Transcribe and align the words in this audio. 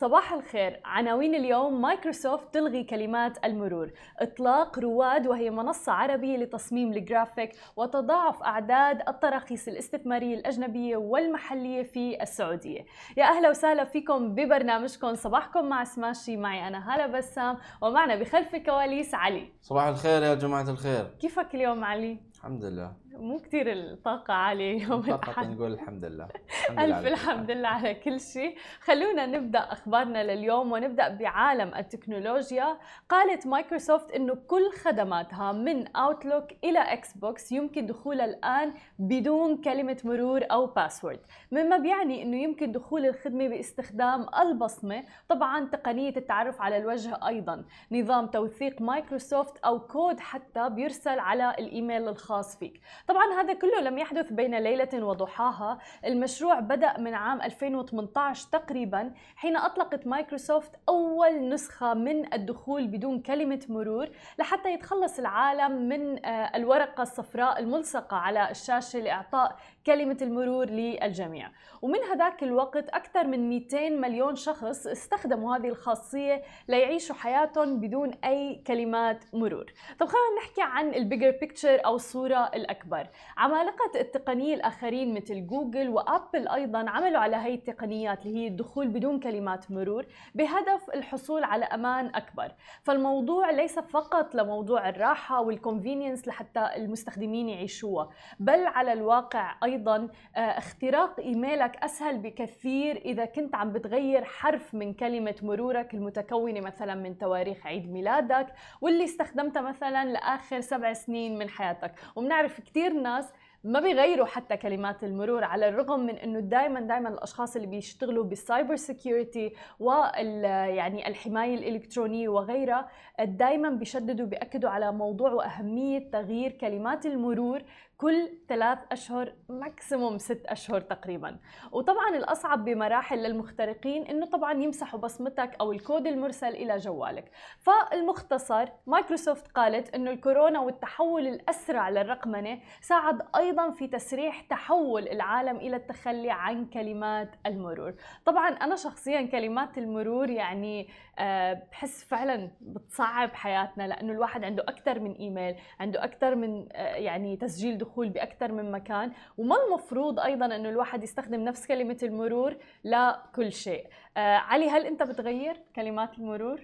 صباح 0.00 0.32
الخير. 0.32 0.80
عناوين 0.84 1.34
اليوم 1.34 1.82
مايكروسوفت 1.82 2.54
تلغي 2.54 2.84
كلمات 2.84 3.44
المرور. 3.44 3.90
إطلاق 4.18 4.78
رواد 4.78 5.26
وهي 5.26 5.50
منصة 5.50 5.92
عربية 5.92 6.36
لتصميم 6.36 6.92
الجرافيك 6.92 7.52
وتضاعف 7.76 8.42
أعداد 8.42 9.08
التراخيص 9.08 9.68
الاستثمارية 9.68 10.34
الأجنبية 10.34 10.96
والمحلية 10.96 11.82
في 11.82 12.22
السعودية. 12.22 12.84
يا 13.16 13.24
أهلا 13.24 13.50
وسهلا 13.50 13.84
فيكم 13.84 14.34
ببرنامجكم. 14.34 15.14
صباحكم 15.14 15.68
مع 15.68 15.84
سماشي. 15.84 16.36
معي 16.36 16.68
أنا 16.68 16.94
هلا 16.94 17.06
بسام 17.06 17.56
ومعنا 17.82 18.16
بخلف 18.16 18.54
الكواليس 18.54 19.14
علي. 19.14 19.52
صباح 19.62 19.84
الخير 19.84 20.22
يا 20.22 20.34
جماعة 20.34 20.70
الخير. 20.70 21.04
كيفك 21.20 21.54
اليوم 21.54 21.84
علي؟ 21.84 22.18
الحمد 22.34 22.64
لله. 22.64 22.92
مو 23.12 23.38
كثير 23.38 23.72
الطاقة 23.72 24.34
عالية 24.34 24.82
يوم 24.82 25.00
الأحد. 25.00 25.50
نقول 25.50 25.72
الحمد 25.72 26.04
لله. 26.04 26.28
ألف 26.70 27.06
الحمد 27.06 27.50
لله 27.50 27.68
على 27.68 27.94
كل 27.94 28.20
شيء. 28.20 28.56
خلونا 28.80 29.26
نبدأ 29.26 29.58
أخبارنا 29.58 30.34
لليوم 30.34 30.72
ونبدأ 30.72 31.08
بعالم 31.08 31.74
التكنولوجيا. 31.74 32.78
قالت 33.08 33.46
مايكروسوفت 33.46 34.10
أنه 34.10 34.34
كل 34.34 34.70
خدماتها 34.72 35.52
من 35.52 35.96
أوتلوك 35.96 36.44
إلى 36.64 36.78
إكس 36.78 37.16
بوكس 37.16 37.52
يمكن 37.52 37.86
دخولها 37.86 38.24
الآن 38.24 38.74
بدون 38.98 39.56
كلمة 39.56 39.96
مرور 40.04 40.40
أو 40.50 40.66
password 40.66 41.20
مما 41.52 41.76
بيعني 41.76 42.22
أنه 42.22 42.36
يمكن 42.36 42.72
دخول 42.72 43.06
الخدمة 43.06 43.48
باستخدام 43.48 44.26
البصمة. 44.40 45.04
طبعا 45.28 45.64
تقنية 45.64 46.16
التعرف 46.16 46.60
على 46.60 46.76
الوجه 46.76 47.26
أيضا. 47.26 47.64
نظام 47.92 48.26
توثيق 48.26 48.82
مايكروسوفت 48.82 49.58
أو 49.58 49.80
كود 49.80 50.20
حتى 50.20 50.68
بيرسل 50.68 51.18
على 51.18 51.54
الإيميل 51.58 52.08
الخاص 52.08 52.58
فيك. 52.58 52.80
طبعا 53.08 53.40
هذا 53.40 53.52
كله 53.52 53.80
لم 53.80 53.98
يحدث 53.98 54.32
بين 54.32 54.58
ليلة 54.58 55.04
وضحاها. 55.04 55.78
المشروع 56.04 56.60
بدأ 56.60 56.98
من 56.98 57.14
عام 57.14 57.42
2018 57.42 58.48
تقريبا 58.52 59.12
حين 59.36 59.56
أطلقت 59.56 60.06
مايكروسوفت 60.06 60.70
أول 60.88 61.48
نسخة 61.48 61.94
من 61.94 62.34
الدخول 62.34 62.86
بدون 62.86 63.22
كلمة 63.22 63.60
مرور 63.68 64.08
لحتى 64.38 64.72
يتخلص 64.72 65.18
العالم 65.18 65.88
من 65.88 66.26
آه، 66.26 66.56
الورقة 66.56 67.02
الصفراء 67.02 67.58
الملصقة 67.58 68.16
على 68.16 68.50
الشاشة 68.50 68.98
لإعطاء 68.98 69.56
كلمة 69.86 70.16
المرور 70.22 70.70
للجميع. 70.70 71.50
ومن 71.82 71.98
هذاك 71.98 72.42
الوقت 72.42 72.88
أكثر 72.88 73.26
من 73.26 73.48
200 73.48 73.90
مليون 73.90 74.36
شخص 74.36 74.86
استخدموا 74.86 75.56
هذه 75.56 75.68
الخاصية 75.68 76.42
ليعيشوا 76.68 77.14
حياتهم 77.14 77.80
بدون 77.80 78.10
أي 78.24 78.62
كلمات 78.66 79.24
مرور. 79.32 79.66
طب 79.98 80.06
خلينا 80.06 80.36
نحكي 80.38 80.62
عن 80.62 80.94
ال 80.94 80.99
bigger 80.99 81.30
picture 81.30 81.86
أو 81.86 81.94
الصورة 81.94 82.50
الأكبر. 82.54 83.06
عمالقة 83.36 84.00
التقنية 84.00 84.54
الآخرين 84.54 85.14
مثل 85.14 85.46
جوجل 85.46 85.88
وأبل 85.88 86.48
أيضا 86.48 86.90
عملوا 86.90 87.20
على 87.20 87.36
هي 87.36 87.54
التقنيات 87.54 88.26
اللي 88.26 88.38
هي 88.38 88.46
الدخول 88.46 88.88
بدون 88.88 89.20
كلمات 89.20 89.70
مرور 89.70 90.06
بهدف 90.34 90.90
الحصول 90.94 91.44
على 91.44 91.64
أمان 91.64 92.06
أكبر. 92.14 92.52
فالموضوع 92.82 93.50
ليس 93.50 93.78
فقط 93.78 94.34
لموضوع 94.34 94.88
الراحة 94.88 95.40
وال 95.40 95.53
convenience 95.53 96.28
لحتى 96.28 96.70
المستخدمين 96.76 97.48
يعيشوها 97.48 98.10
بل 98.40 98.66
على 98.66 98.92
الواقع 98.92 99.56
أيضا 99.70 100.08
آه، 100.36 100.40
اختراق 100.40 101.20
إيميلك 101.20 101.76
أسهل 101.76 102.18
بكثير 102.18 102.96
إذا 102.96 103.24
كنت 103.24 103.54
عم 103.54 103.72
بتغير 103.72 104.24
حرف 104.24 104.74
من 104.74 104.94
كلمة 104.94 105.34
مرورك 105.42 105.94
المتكونة 105.94 106.60
مثلا 106.60 106.94
من 106.94 107.18
تواريخ 107.18 107.66
عيد 107.66 107.92
ميلادك 107.92 108.46
واللي 108.80 109.04
استخدمتها 109.04 109.62
مثلا 109.62 110.04
لآخر 110.04 110.60
سبع 110.60 110.92
سنين 110.92 111.38
من 111.38 111.48
حياتك. 111.48 111.92
وبنعرف 112.16 112.60
كثير 112.60 112.92
ناس 112.92 113.32
ما 113.64 113.80
بيغيروا 113.80 114.26
حتى 114.26 114.56
كلمات 114.56 115.04
المرور 115.04 115.44
على 115.44 115.68
الرغم 115.68 116.00
من 116.00 116.14
إنه 116.14 116.40
دائما 116.40 116.80
دائما 116.80 117.08
الأشخاص 117.08 117.56
اللي 117.56 117.66
بيشتغلوا 117.66 118.24
بال 118.24 118.39
cyber 118.39 118.76
security 118.76 119.52
وال 119.80 120.44
يعني 120.44 121.08
الحماية 121.08 121.54
الإلكترونية 121.54 122.28
وغيرها 122.28 122.88
دائما 123.20 123.70
بيشددوا 123.70 124.26
بيأكدوا 124.26 124.70
على 124.70 124.92
موضوع 124.92 125.32
وأهمية 125.32 126.10
تغيير 126.10 126.52
كلمات 126.52 127.06
المرور 127.06 127.62
كل 128.00 128.28
ثلاث 128.48 128.78
أشهر 128.92 129.32
maximum 129.48 130.18
ست 130.18 130.42
أشهر 130.46 130.80
تقريبا. 130.80 131.38
وطبعا 131.72 132.16
الأصعب 132.16 132.64
بمراحل 132.64 133.18
للمخترقين 133.18 134.02
أنه 134.02 134.26
طبعا 134.26 134.52
يمسحوا 134.52 135.00
بصمتك 135.00 135.56
أو 135.60 135.72
الكود 135.72 136.06
المرسل 136.06 136.48
إلى 136.48 136.76
جوالك. 136.76 137.30
فالمختصر 137.58 138.68
مايكروسوفت 138.86 139.48
قالت 139.48 139.94
أنه 139.94 140.10
الكورونا 140.10 140.60
والتحول 140.60 141.26
الأسرع 141.26 141.88
للرقمنة 141.88 142.60
ساعد 142.80 143.22
أيضا 143.36 143.70
في 143.70 143.86
تسريح 143.86 144.40
تحول 144.40 145.08
العالم 145.08 145.56
إلى 145.56 145.76
التخلي 145.76 146.30
عن 146.30 146.66
كلمات 146.66 147.30
المرور. 147.46 147.94
طبعا 148.24 148.48
أنا 148.48 148.76
شخصيا 148.76 149.22
كلمات 149.22 149.78
المرور 149.78 150.30
يعني 150.30 150.88
آه، 151.18 151.62
بحس 151.72 152.04
فعلا 152.04 152.50
بتصعب 152.60 153.34
حياتنا 153.34 153.88
لأنه 153.88 154.12
الواحد 154.12 154.44
عنده 154.44 154.62
أكثر 154.62 155.00
من 155.00 155.12
إيميل 155.12 155.54
عنده 155.80 156.04
أكثر 156.04 156.34
من 156.34 156.68
آه، 156.72 156.94
يعني 156.94 157.36
تسجيل 157.36 157.78
دخول 157.78 157.89
الدخول 157.90 158.08
بأكثر 158.08 158.52
من 158.52 158.70
مكان 158.72 159.12
وما 159.38 159.56
المفروض 159.66 160.20
أيضا 160.20 160.46
إنه 160.46 160.68
الواحد 160.68 161.02
يستخدم 161.02 161.40
نفس 161.40 161.66
كلمة 161.66 161.96
المرور 162.02 162.56
لكل 162.84 163.52
شيء. 163.52 163.86
آه 164.16 164.36
علي 164.36 164.68
هل 164.70 164.86
أنت 164.86 165.02
بتغير 165.02 165.56
كلمات 165.76 166.18
المرور؟ 166.18 166.60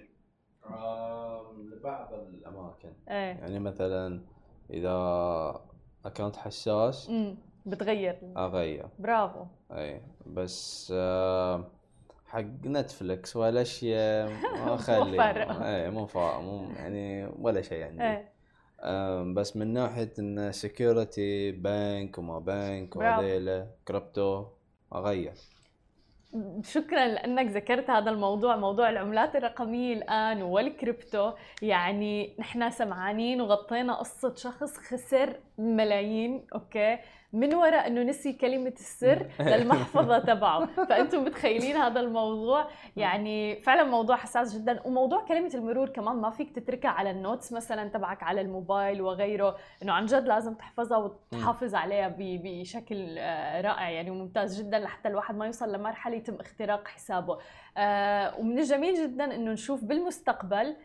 لبعض 1.57 2.13
الأماكن. 2.13 2.93
إيه. 3.09 3.13
يعني 3.39 3.59
مثلا 3.59 4.21
إذا 4.69 5.61
account 6.05 6.35
حساس 6.35 7.09
امم 7.09 7.37
بتغير. 7.65 8.19
أغير. 8.37 8.87
برافو. 8.99 9.45
اي 9.71 10.01
بس 10.25 10.93
آه 10.95 11.63
حق 12.27 12.41
نتفلكس 12.65 13.35
والاشياء 13.35 14.29
ما 14.29 14.73
أخلي. 14.75 15.11
مو 15.11 15.17
فارقة. 15.17 15.75
اي 15.75 15.89
مو 15.91 16.07
مو 16.15 16.71
يعني 16.75 17.31
ولا 17.39 17.61
شيء 17.61 17.83
عندي. 17.83 18.03
إيه. 18.03 18.36
بس 19.33 19.55
من 19.57 19.73
ناحية 19.73 20.13
إن 20.19 20.51
security 20.51 21.51
بنك 21.51 22.17
وما 22.17 22.39
بنك. 22.39 22.95
وهذيلا 22.95 23.67
كريبتو 23.87 24.45
اغير 24.95 25.33
شكرا 26.63 27.07
لأنك 27.07 27.51
ذكرت 27.51 27.89
هذا 27.89 28.11
الموضوع 28.11 28.55
موضوع 28.55 28.89
العملات 28.89 29.35
الرقمية 29.35 29.93
الآن 29.93 30.41
والكريبتو 30.41 31.31
يعني 31.61 32.35
نحن 32.39 32.69
سمعانين 32.71 33.41
وغطينا 33.41 33.93
قصة 33.93 34.35
شخص 34.35 34.77
خسر 34.77 35.39
ملايين 35.57 36.47
okay? 36.55 36.97
من 37.33 37.53
وراء 37.53 37.87
إنه 37.87 38.03
نسي 38.03 38.33
كلمة 38.33 38.73
السر 38.79 39.27
للمحفظة 39.39 40.19
تبعه. 40.19 40.65
فأنتم 40.65 41.23
متخيلين 41.23 41.75
هذا 41.75 41.99
الموضوع؟ 41.99 42.67
يعني 42.97 43.61
فعلا 43.61 43.83
موضوع 43.83 44.15
حساس 44.15 44.57
جدا. 44.57 44.81
وموضوع 44.85 45.25
كلمة 45.25 45.51
المرور 45.53 45.89
كمان 45.89 46.15
ما 46.15 46.29
فيك 46.29 46.55
تتركها 46.55 46.91
على 46.91 47.11
ال 47.11 47.18
notes 47.18 47.53
مثلا 47.53 47.89
تبعك 47.89 48.23
على 48.23 48.41
الموبايل 48.41 49.01
وغيره 49.01 49.57
إنه 49.83 49.93
عن 49.93 50.05
جد 50.05 50.27
لازم 50.27 50.53
تحفظها 50.53 50.97
وتحافظ 50.97 51.75
عليها 51.75 52.15
بشكل 52.17 53.15
آه، 53.17 53.61
رائع. 53.61 53.89
يعني 53.89 54.11
وممتاز 54.11 54.61
جدا 54.61 54.79
لحتى 54.79 55.09
الواحد 55.09 55.35
ما 55.35 55.45
يوصل 55.45 55.73
لمرحلة 55.73 56.15
يتم 56.15 56.35
اختراق 56.35 56.87
حسابه. 56.87 57.37
آه، 57.77 58.39
ومن 58.39 58.59
الجميل 58.59 59.03
جدا 59.03 59.35
إنه 59.35 59.51
نشوف 59.51 59.83
بالمستقبل 59.83 60.75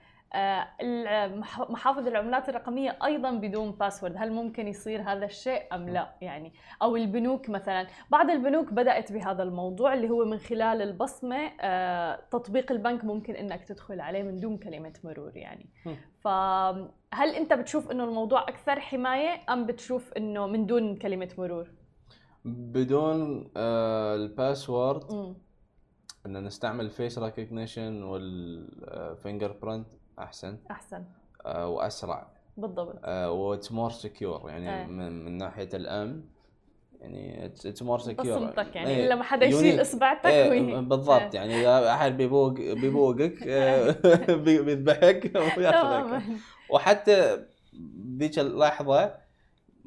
محافظ 1.70 2.06
العملات 2.06 2.48
الرقمية 2.48 2.98
أيضا 3.04 3.30
بدون 3.30 3.70
باسورد 3.70 4.14
هل 4.16 4.32
ممكن 4.32 4.68
يصير 4.68 5.02
هذا 5.02 5.24
الشيء 5.24 5.62
أم 5.74 5.88
لا؟ 5.88 6.14
يعني 6.20 6.52
أو 6.82 6.96
البنوك 6.96 7.50
مثلا. 7.50 7.86
بعض 8.10 8.30
البنوك 8.30 8.72
بدأت 8.72 9.12
بهذا 9.12 9.42
الموضوع 9.42 9.94
اللي 9.94 10.10
هو 10.10 10.24
من 10.24 10.38
خلال 10.38 10.82
البصمة 10.82 11.50
آه، 11.60 12.20
تطبيق 12.30 12.72
البنك 12.72 13.04
ممكن 13.04 13.34
أنك 13.34 13.64
تدخل 13.64 14.00
عليه 14.00 14.22
من 14.22 14.36
دون 14.40 14.58
كلمة 14.58 14.92
مرور 15.04 15.36
يعني. 15.36 15.70
فهل 16.20 17.34
أنت 17.36 17.52
بتشوف 17.52 17.90
أنه 17.90 18.04
الموضوع 18.04 18.42
أكثر 18.42 18.80
حماية 18.80 19.40
أم 19.48 19.66
بتشوف 19.66 20.12
أنه 20.12 20.46
من 20.46 20.66
دون 20.66 20.96
كلمة 20.96 21.28
مرور؟ 21.38 21.70
بدون 22.44 23.50
آه 23.56 24.14
ال 24.14 24.26
password. 24.26 25.34
ان 26.26 26.44
نستعمل 26.44 26.90
face 26.90 27.18
recognition 27.18 28.02
وال 28.02 28.40
finger 28.40 29.52
print 29.62 29.86
أحسن. 30.18 30.58
أحسن. 30.70 31.04
آه 31.46 31.68
وأسرع. 31.68 32.26
بالضبط. 32.56 33.08
و 33.08 33.21
it's 33.21 33.72
more 33.72 33.90
secure 33.90 34.50
يعني 34.50 34.80
إيه. 34.80 34.86
من, 34.86 35.24
من 35.24 35.38
ناحية 35.38 35.68
الأمن 35.74 36.22
يعني 37.00 37.46
it's 37.46 37.82
more 37.82 37.98
secure. 37.98 38.38
بصمتك 38.38 38.76
يعني 38.76 39.06
إلا 39.06 39.14
ما 39.14 39.22
حدا 39.24 39.46
يشيل 39.46 39.80
إصبعتك 39.80 40.24
وي- 40.26 40.52
إيه 40.52 40.80
بالضبط 40.80 41.20
إيه. 41.20 41.30
يعني 41.34 41.60
إذا 41.60 41.90
أحد 41.92 42.16
بيبوق 42.16 42.52
بيبوقك 42.52 43.42
آه، 43.48 43.90
بي- 44.34 44.62
بيذبحك 44.62 45.32
ويأخذك. 45.58 46.22
وحتى 46.70 47.46
ذيك 48.18 48.38
اللحظة 48.38 49.14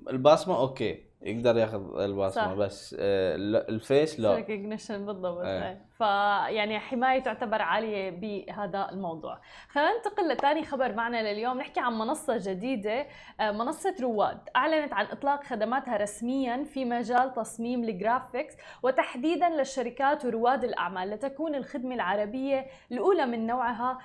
البصمة 0.09 0.57
okay. 0.59 1.04
يقدر 1.25 1.57
ياخذ 1.57 1.99
البصمة 1.99 2.29
صح. 2.29 2.53
بس 2.53 2.95
آه، 2.99 3.35
الفيس 3.69 4.19
لا 4.19 4.35
recognition 4.35 5.05
بالضبط 5.05 5.45
إيه. 5.45 5.67
إيه. 5.67 5.85
فيعني 5.97 6.79
حماية 6.79 7.19
تعتبر 7.19 7.61
عالية 7.61 8.09
بهذا 8.09 8.89
الموضوع 8.91 9.41
خلينا 9.69 9.95
ننتقل 9.95 10.33
لثاني 10.33 10.63
خبر 10.63 10.93
معنا 10.93 11.33
لليوم 11.33 11.57
نحكي 11.57 11.79
عن 11.79 11.93
منصة 11.93 12.37
جديدة 12.37 13.07
آه، 13.39 13.51
منصة 13.51 13.95
رواد 14.01 14.39
أعلنت 14.55 14.93
عن 14.93 15.05
إطلاق 15.05 15.43
خدماتها 15.43 15.97
رسميا 15.97 16.63
في 16.63 16.85
مجال 16.85 17.33
تصميم 17.33 17.83
ال 17.83 17.91
graphics 17.91 18.53
وتحديدا 18.83 19.49
للشركات 19.49 20.25
ورواد 20.25 20.63
الأعمال 20.63 21.09
لتكون 21.09 21.55
الخدمة 21.55 21.95
العربية 21.95 22.65
الأولى 22.91 23.25
من 23.25 23.47
نوعها 23.47 23.97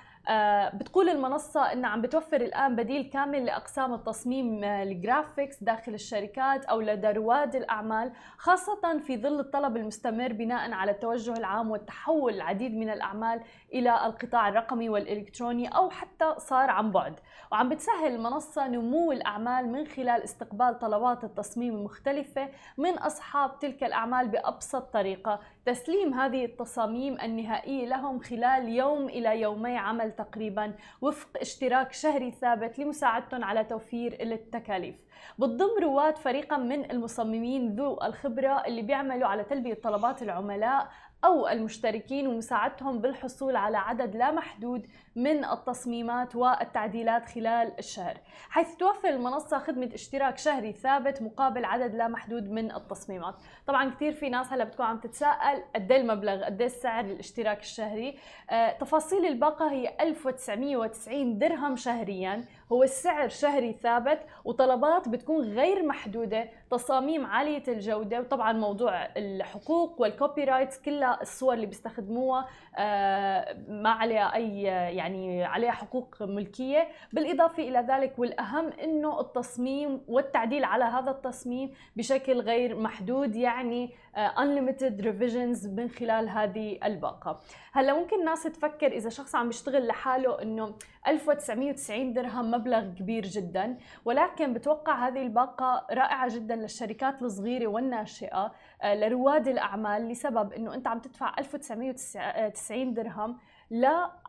بتقول 0.73 1.09
المنصة 1.09 1.71
إنها 1.73 1.89
عم 1.89 2.01
بتوفر 2.01 2.41
الآن 2.41 2.75
بديل 2.75 3.09
كامل 3.09 3.45
لأقسام 3.45 3.93
التصميم 3.93 4.63
آه، 4.63 4.83
الجرافيكس 4.83 5.63
داخل 5.63 5.93
الشركات 5.93 6.65
أو 6.65 6.81
لدى 6.81 7.07
رواد 7.07 7.55
الأعمال 7.55 8.11
خاصة 8.37 8.99
في 8.99 9.17
ظل 9.17 9.39
الطلب 9.39 9.77
المستمر 9.77 10.33
بناء 10.33 10.71
على 10.71 10.91
التوجه 10.91 11.33
العام 11.33 11.71
والتحول 11.71 12.33
العديد 12.33 12.75
من 12.75 12.89
الأعمال 12.89 13.41
إلى 13.73 14.05
القطاع 14.05 14.49
الرقمي 14.49 14.89
والإلكتروني 14.89 15.67
أو 15.67 15.89
حتى 15.89 16.35
صار 16.37 16.69
عن 16.69 16.91
بعد. 16.91 17.19
وعم 17.51 17.69
بتسهل 17.69 18.15
المنصة 18.15 18.67
نمو 18.67 19.11
الأعمال 19.11 19.71
من 19.71 19.87
خلال 19.87 20.23
استقبال 20.23 20.79
طلبات 20.79 21.23
التصميم 21.23 21.75
المختلفة 21.75 22.49
من 22.77 22.97
أصحاب 22.97 23.59
تلك 23.59 23.83
الأعمال 23.83 24.27
بأبسط 24.27 24.93
طريقة. 24.93 25.39
تسليم 25.65 26.13
هذه 26.13 26.45
التصاميم 26.45 27.17
النهائية 27.21 27.85
لهم 27.87 28.19
خلال 28.19 28.69
يوم 28.69 29.09
إلى 29.09 29.41
يومي 29.41 29.77
عمل 29.77 30.10
تقريبا 30.11 30.73
وفق 31.01 31.29
اشتراك 31.41 31.93
شهري 31.93 32.31
ثابت 32.31 32.79
لمساعدتهم 32.79 33.43
على 33.43 33.63
توفير 33.63 34.17
التكاليف. 34.21 34.95
بتضم 35.39 35.69
رواد 35.81 36.17
فريقا 36.17 36.57
من 36.57 36.91
المصممين 36.91 37.75
ذو 37.75 37.99
الخبرة 38.03 38.63
اللي 38.67 38.81
بيعملوا 38.81 39.27
على 39.27 39.43
تلبية 39.43 39.73
طلبات 39.73 40.21
العملاء 40.21 40.91
أو 41.23 41.47
المشتركين 41.47 42.27
ومساعدتهم 42.27 43.01
بالحصول 43.01 43.55
على 43.55 43.77
عدد 43.77 44.15
لا 44.15 44.31
محدود 44.31 44.87
من 45.15 45.45
التصميمات 45.45 46.35
والتعديلات 46.35 47.25
خلال 47.25 47.73
الشهر 47.79 48.17
حيث 48.49 48.75
توفر 48.75 49.09
المنصة 49.09 49.59
خدمة 49.59 49.89
اشتراك 49.93 50.37
شهري 50.37 50.73
ثابت 50.73 51.21
مقابل 51.21 51.65
عدد 51.65 51.95
لا 51.95 52.07
محدود 52.07 52.51
من 52.51 52.71
التصميمات. 52.75 53.35
طبعا 53.67 53.89
كثير 53.89 54.13
في 54.13 54.29
ناس 54.29 54.53
هلا 54.53 54.63
بتكون 54.63 54.85
عم 54.85 54.99
تتساءل 54.99 55.63
قد 55.75 55.91
إيه 55.91 56.01
المبلغ 56.01 56.43
قد 56.43 56.61
إيه 56.61 56.67
السعر 56.67 57.05
الاشتراك 57.05 57.59
الشهري. 57.59 58.17
آه، 58.49 58.71
تفاصيل 58.71 59.25
الباقة 59.25 59.71
هي 59.71 59.97
1990 60.01 61.39
درهم 61.39 61.75
شهريا 61.75 62.45
هو 62.71 62.83
السعر 62.83 63.27
شهري 63.27 63.73
ثابت 63.73 64.19
وطلبات 64.45 65.09
بتكون 65.09 65.45
غير 65.45 65.85
محدودة 65.85 66.49
تصاميم 66.71 67.25
عالية 67.25 67.63
الجودة 67.67 68.19
وطبعا 68.19 68.53
موضوع 68.53 69.05
الحقوق 69.17 70.01
والكوبي 70.01 70.43
رايتس 70.43 70.81
كلها 70.81 71.21
الصور 71.21 71.53
اللي 71.53 71.65
بيستخدموها 71.65 72.47
آه، 72.77 73.57
ما 73.67 73.89
عليها 73.89 74.35
أي 74.35 74.61
يعني 74.61 75.00
عليها 75.45 75.71
حقوق 75.71 76.15
ملكية. 76.21 76.87
بالإضافة 77.13 77.63
إلى 77.63 77.79
ذلك 77.79 78.19
والأهم 78.19 78.67
أنه 78.67 79.19
التصميم 79.19 80.01
والتعديل 80.07 80.63
على 80.63 80.83
هذا 80.83 81.11
التصميم 81.11 81.73
بشكل 81.95 82.39
غير 82.41 82.79
محدود 82.79 83.35
يعني 83.35 83.91
آه، 84.15 84.29
unlimited 84.29 85.01
revisions 85.01 85.67
من 85.67 85.89
خلال 85.89 86.29
هذه 86.29 86.79
الباقة. 86.83 87.39
هلأ 87.73 87.93
ممكن 87.93 88.19
الناس 88.19 88.43
تفكر 88.43 88.87
إذا 88.87 89.09
شخص 89.09 89.35
عم 89.35 89.49
يشتغل 89.49 89.87
لحاله 89.87 90.41
أنه 90.41 90.75
1990 91.07 92.13
درهم 92.13 92.51
مبلغ 92.51 92.93
كبير 92.93 93.25
جدا 93.25 93.77
ولكن 94.05 94.53
بتوقع 94.53 95.07
هذه 95.07 95.21
الباقة 95.21 95.85
رائعة 95.91 96.35
جدا 96.35 96.55
للشركات 96.55 97.21
الصغيرة 97.21 97.67
والناشئة 97.67 98.51
آه، 98.81 98.95
لرواد 98.95 99.47
الأعمال 99.47 100.09
لسبب 100.09 100.53
أنه 100.53 100.73
أنت 100.73 100.87
عم 100.87 100.99
تدفع 100.99 101.35
1990 101.39 102.93
درهم 102.93 103.37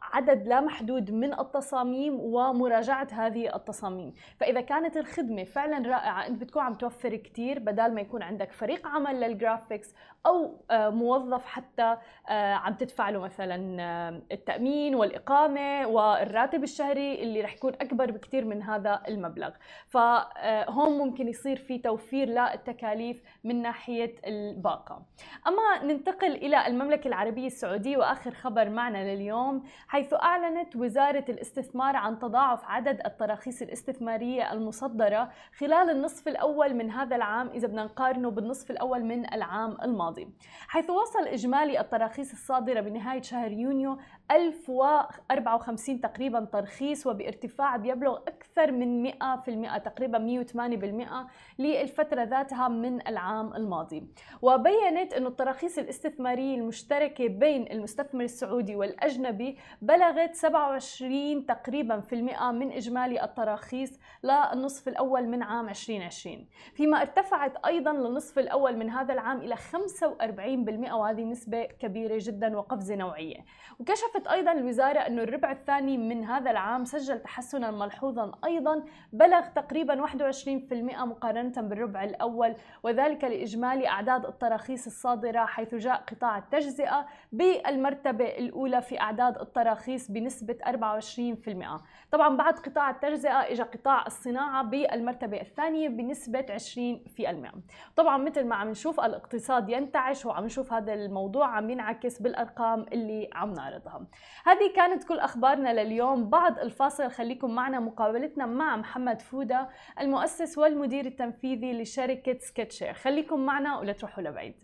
لعدد 0.03 0.49
لا 0.49 0.61
محدود 0.61 1.11
من 1.11 1.39
التصاميم 1.39 2.21
ومراجعة 2.21 3.09
هذه 3.13 3.57
التصاميم. 3.57 4.15
فإذا 4.41 4.61
كانت 4.61 4.97
الخدمة 4.97 5.45
فعلا 5.45 5.89
رائعة 5.89 6.27
أنت 6.27 6.41
بتكون 6.41 6.63
عم 6.63 6.75
توفر 6.75 7.17
كتير 7.17 7.59
بدل 7.59 7.95
ما 7.95 8.01
يكون 8.01 8.23
عندك 8.23 8.53
فريق 8.53 8.87
عمل 8.87 9.21
للجرافيكس 9.21 9.95
أو 10.27 10.65
آه، 10.71 10.89
موظف 10.89 11.45
حتى 11.47 11.97
آه، 12.29 12.55
عم 12.55 12.75
تدفع 12.75 13.11
له 13.11 13.21
مثلا 13.21 13.83
آه، 13.83 14.23
التأمين 14.33 14.95
والإقامة 14.95 15.87
والراتب 15.87 16.63
الشهري 16.63 17.23
اللي 17.23 17.41
رح 17.41 17.55
يكون 17.55 17.73
أكبر 17.73 18.11
بكتير 18.11 18.45
من 18.45 18.63
هذا 18.63 19.03
المبلغ. 19.09 19.51
فهون 19.89 20.99
ممكن 20.99 21.29
يصير 21.29 21.57
في 21.57 21.79
توفير 21.79 22.29
للتكاليف 22.29 23.23
من 23.45 23.63
ناحية 23.63 24.15
الباقة. 24.27 25.03
أما 25.47 25.93
ننتقل 25.93 26.33
إلى 26.33 26.67
المملكة 26.67 27.09
العربية 27.09 27.47
السعودية 27.47 27.97
وآخر 27.97 28.31
خبر 28.31 28.71
معنا 28.71 29.15
لليوم 29.15 29.63
حيث 29.93 30.15
أعلنت 30.15 30.77
وزارة 30.77 31.25
الاستثمار 31.29 31.97
عن 31.97 32.19
تضاعف 32.19 32.65
عدد 32.65 33.01
التراخيص 33.07 33.63
الاستثمارية 33.63 34.53
المصدرة 34.53 35.31
خلال 35.59 35.91
النصف 35.91 36.29
الأول 36.29 36.75
من 36.75 36.91
هذا 36.91 37.17
العام 37.17 37.49
إذا 37.49 37.69
بدنا 37.69 37.85
نقارنه 37.85 38.31
بالنصف 38.31 38.71
الأول 38.71 39.05
من 39.05 39.35
العام 39.35 39.77
الماضي. 39.83 40.29
حيث 40.69 40.91
وصل 40.91 41.27
إجمالي 41.27 41.81
التراخيص 41.81 42.33
الصادرة 42.33 42.81
بنهاية 42.81 43.23
شهر 43.23 43.53
يونيو 43.53 43.99
1054 44.33 46.01
تقريبا 46.01 46.45
ترخيص 46.45 47.07
وبارتفاع 47.07 47.77
بيبلغ 47.77 48.17
أكثر 48.17 48.73
من 48.73 49.11
100% 49.11 49.79
تقريبا 49.79 50.19
108% 50.19 51.27
للفترة 51.59 52.23
ذاتها 52.23 52.69
من 52.69 53.09
العام 53.09 53.55
الماضي. 53.55 54.07
وبينت 54.43 55.13
أن 55.13 55.27
التراخيص 55.27 55.79
الاستثمارية 55.79 56.55
المشتركة 56.55 57.29
بين 57.29 57.73
المستثمر 57.73 58.25
السعودي 58.25 58.77
والأجنبي 58.77 59.59
بلغت 59.83 60.35
27 60.35 61.47
تقريبا 61.47 62.01
في 62.01 62.15
المئة 62.15 62.51
من 62.51 62.73
إجمالي 62.73 63.25
التراخيص 63.25 63.99
للنصف 64.23 64.89
الأول 64.89 65.29
من 65.29 65.43
عام 65.43 65.69
2020 65.69 66.47
فيما 66.75 67.01
ارتفعت 67.01 67.57
أيضا 67.67 67.93
للنصف 67.93 68.39
الأول 68.39 68.77
من 68.77 68.91
هذا 68.91 69.15
العام 69.15 69.41
إلى 69.41 69.57
45% 69.57 70.93
وهذه 70.93 71.25
نسبة 71.25 71.65
كبيرة 71.65 72.19
جدا 72.21 72.57
وقفزة 72.57 72.95
نوعية. 72.95 73.45
وكشفت 73.81 74.22
أيضا 74.29 74.53
الوزارة 74.53 74.99
أن 74.99 75.19
الربع 75.19 75.53
الثاني 75.53 75.99
من 75.99 76.25
هذا 76.25 76.51
العام 76.51 76.85
سجل 76.85 77.19
تحسنا 77.19 77.71
ملحوظا. 77.71 78.33
أيضا 78.45 78.83
بلغ 79.13 79.47
تقريبا 79.47 80.07
21% 80.07 81.05
مقارنة 81.05 81.53
بالربع 81.57 82.05
الأول 82.05 82.55
وذلك 82.83 83.25
لإجمالي 83.25 83.89
أعداد 83.89 84.27
التراخيص 84.27 84.87
الصادرة 84.87 85.45
حيث 85.45 85.75
جاء 85.75 86.05
قطاع 86.11 86.39
التجزئة 86.39 87.07
بالمرتبة 87.33 88.25
الأولى 88.25 88.83
في 88.83 89.01
أعداد 89.01 89.39
التراخيص 89.39 90.11
بنسبة 90.11 90.57
24% 90.67 91.81
طبعا 92.13 92.37
بعد 92.37 92.59
قطاع 92.59 92.91
التجزئة 92.91 93.41
إجا 93.53 93.65
قطاع 93.65 94.07
الصناعة 94.07 94.63
بالمرتبة 94.63 95.41
الثانية 95.41 95.89
بنسبة 95.89 96.47
20% 96.59 97.53
طبعا 97.97 98.19
مثل 98.19 98.45
ما 98.45 98.57
عم 98.57 98.69
نشوف 98.69 99.01
الاقتصاد 99.01 99.71
ينتعش 99.71 100.27
وعم 100.27 100.45
نشوف 100.45 100.73
هذا 100.73 100.95
الموضوع 100.95 101.47
عم 101.47 101.71
ينعكس 101.71 102.23
بالأرقام 102.23 102.87
اللي 102.93 103.31
عم 103.35 103.53
نعرضها. 103.53 104.02
هذه 104.45 104.73
كانت 104.77 105.05
كل 105.05 105.19
أخبارنا 105.19 105.83
لليوم. 105.83 106.31
بعد 106.31 106.59
الفاصل 106.59 107.11
خليكم 107.11 107.55
معنا 107.55 107.81
مقابلتنا 107.81 108.47
مع 108.47 108.77
محمد 108.77 109.23
فودة 109.23 109.69
المؤسس 110.01 110.59
والمدير 110.59 111.07
التنفيذي 111.07 111.83
لشركة 111.83 112.39
سكتشير. 112.39 112.93
خليكم 112.93 113.47
معنا 113.47 113.79
ولا 113.79 113.93
تروحوا 113.93 114.23
لبعيد. 114.23 114.55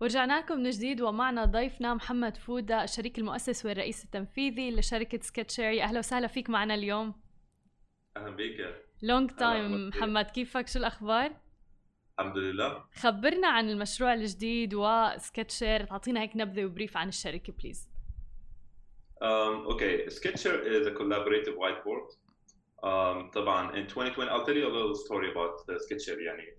ورجعنا 0.00 0.38
لكم 0.38 0.58
من 0.58 0.70
جديد 0.70 1.00
ومعنا 1.00 1.44
ضيفنا 1.44 1.94
محمد 1.94 2.36
فودة 2.36 2.84
الشريك 2.84 3.18
المؤسس 3.18 3.66
والرئيس 3.66 4.04
التنفيذي 4.04 4.70
لشركة 4.70 5.20
سكتشير. 5.22 5.82
أهلا 5.82 5.98
وسهلا 5.98 6.26
فيك 6.26 6.50
معنا 6.50 6.74
اليوم. 6.74 7.14
أهلا 8.16 8.30
بك 8.30 8.86
long 9.02 9.30
أهلا 9.30 9.38
time. 9.38 9.88
محمد 9.88 10.24
كيفك؟ 10.24 10.68
شو 10.68 10.78
الأخبار؟ 10.78 11.45
الحمد 12.18 12.38
لله. 12.38 12.84
خبرنا 12.94 13.48
عن 13.48 13.70
المشروع 13.70 14.14
الجديد 14.14 14.74
وسكتشير 14.74 15.84
تعطينا 15.84 16.20
هيك 16.22 16.36
نبذة 16.36 16.64
و 16.64 16.69
brief 16.69 16.96
عن 16.96 17.08
الشركة 17.08 17.52
please 17.52 17.90
um, 19.22 19.66
okay. 19.72 20.08
Sketcher 20.10 20.56
is 20.76 20.86
a 20.86 20.90
collaborative 20.90 21.56
whiteboard. 21.62 22.08
Um, 22.82 23.30
طبعا 23.30 23.72
in 23.72 23.86
2020 23.86 24.28
I'll 24.28 24.44
tell 24.46 24.54
you 24.56 24.66
a 24.66 24.74
little 24.76 24.94
story 24.94 25.30
about 25.30 25.60
uh, 25.68 25.78
Sketcher 25.78 26.18
يعني 26.18 26.56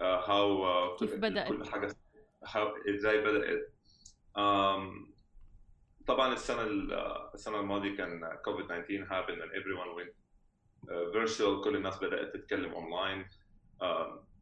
uh, 0.00 0.22
how 0.26 0.62
uh, 0.62 0.98
كيف 0.98 1.14
بدأت؟ 1.20 1.48
كل 1.48 1.64
حاجة 1.66 1.94
how 2.44 2.88
إزاي 2.94 3.20
بدأت. 3.20 3.72
Um, 4.38 5.12
طبعا 6.06 6.32
السنة 6.32 6.62
ال- 6.62 6.92
السنة 7.34 7.60
الماضية 7.60 7.96
كان 7.96 8.20
COVID 8.48 8.66
19 8.68 9.06
happened 9.06 9.40
and 9.42 9.52
everyone 9.60 9.96
went 9.96 10.14
uh, 10.88 11.12
virtual. 11.18 11.64
كل 11.64 11.76
الناس 11.76 11.98
بدأت 11.98 12.34
تتكلم 12.36 12.72
online. 12.74 13.24
Um, 13.82 14.33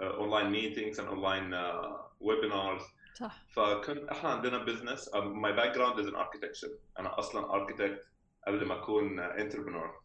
uh, 0.00 0.50
meetings 0.50 0.98
and 0.98 1.08
online 1.08 1.52
uh, 1.54 1.98
webinars. 2.20 2.82
صح. 3.14 3.44
فكنت 3.50 4.08
إحنا 4.08 4.28
عندنا 4.30 4.58
business 4.58 5.10
my 5.14 5.52
background 5.52 5.98
is 5.98 6.06
in 6.06 6.14
architecture 6.14 6.68
أنا 6.98 7.18
أصلا 7.18 7.54
architect 7.54 8.08
قبل 8.46 8.66
ما 8.66 8.74
أكون 8.74 9.20
entrepreneur 9.20 10.00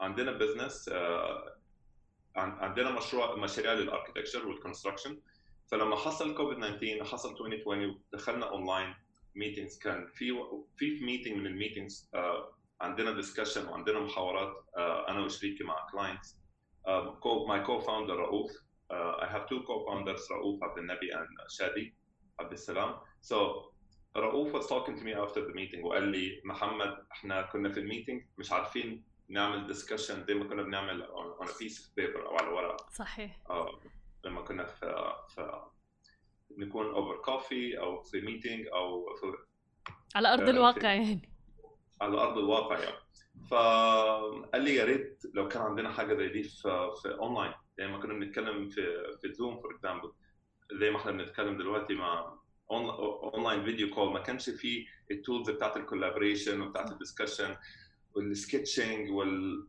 عندنا 0.00 0.32
business 0.32 0.90
عندنا 2.36 2.90
مشروع 2.90 3.36
مشاريع 3.36 3.72
لل 3.72 3.83
architecture 3.83 4.48
وال 4.48 4.58
construction 4.58 5.20
فلما 5.70 5.96
حصل 5.96 6.34
كوفيد 6.36 6.58
19 6.58 7.04
حصل 7.04 7.30
2020 7.32 8.00
ودخلنا 8.12 8.46
online 8.50 8.94
meetings 9.34 9.78
كان 9.78 10.06
في 10.06 10.32
في 10.76 11.04
meeting 11.04 11.36
من 11.36 11.46
ال 11.46 11.53
meetings 11.53 12.10
عندنا 12.80 13.12
discussion 13.12 13.68
وعندنا 13.68 14.00
محاورات 14.00 14.64
أنا 15.08 15.24
وشريكي 15.24 15.64
مع 15.64 15.86
clients 15.92 16.36
my 17.48 17.60
co-founder 17.64 18.16
رؤوف 18.16 18.50
I 18.92 19.26
have 19.26 19.46
two 19.48 19.60
co-founders 19.68 20.30
رؤوف 20.32 20.62
عبد 20.62 20.78
النبي 20.78 21.12
and 21.14 21.28
عبد 22.40 22.52
السلام 22.52 22.96
so 23.22 23.36
رؤوف 24.16 24.56
was 24.56 24.66
talking 24.68 24.96
to 24.96 25.02
me 25.04 25.14
after 25.14 25.40
the 25.40 25.54
meeting 25.54 25.84
وقال 25.84 26.08
لي 26.08 26.40
محمد 26.44 27.06
إحنا 27.12 27.42
كنا 27.42 27.72
في 27.72 27.80
ال 27.80 27.85
meeting 27.85 28.22
مش 28.38 28.52
عارفين 28.52 29.04
نعمل 29.28 29.66
discussion 29.66 30.24
زي 30.24 30.34
ما 30.34 30.44
كنا 30.48 30.62
بنعمل 30.62 31.06
on 31.06 31.44
a 31.44 31.48
piece 31.48 31.78
of 31.78 31.86
paper 32.00 32.26
أو 32.26 32.36
على 32.36 32.48
ورقه 32.48 32.86
صحيح. 32.92 33.42
آه، 33.50 33.80
لما 34.24 34.42
كنا 34.42 34.64
في 34.64 35.12
في 35.34 35.60
نكون 36.58 36.86
over 36.86 37.16
coffee 37.16 37.78
أو 37.78 38.02
في 38.02 38.20
meeting 38.20 38.66
أو 38.66 39.14
في 39.16 39.32
على 40.14 40.32
أرض 40.32 40.42
آه، 40.42 40.50
الواقع 40.50 40.92
يعني. 40.92 41.35
على 42.00 42.20
أرض 42.20 42.38
الواقع 42.38 42.78
يعني. 42.78 42.96
فقال 43.50 44.62
لي 44.62 44.74
يا 44.74 44.84
ريت 44.84 45.22
لو 45.34 45.48
كان 45.48 45.62
عندنا 45.62 45.92
حاجة 45.92 46.14
زي 46.14 46.28
دي 46.28 46.42
في 46.42 46.90
في 47.02 47.08
اونلاين 47.08 47.52
زي 47.78 47.86
ما 47.86 47.98
كنا 47.98 48.14
بنتكلم 48.14 48.68
في 48.68 48.82
في 49.22 49.32
Zoom 49.32 49.60
for 49.60 49.74
example 49.74 50.12
زي 50.72 50.90
ما 50.90 50.96
إحنا 50.98 51.12
بنتكلم 51.12 51.58
دلوقتي 51.58 51.94
مع 51.94 52.38
online 52.70 53.64
video 53.64 53.94
call 53.94 54.12
ما 54.12 54.20
كانش 54.20 54.50
فيه 54.50 54.86
ال 55.10 55.17
tools 55.17 55.50
بتاعت 55.50 55.76
ال 55.76 55.82
collaboration 55.82 56.60
وبتاعت 56.60 56.92
ال 56.92 56.98
discussion 56.98 57.56
وال 58.14 58.31
sketching 58.31 59.10
وال 59.10 59.66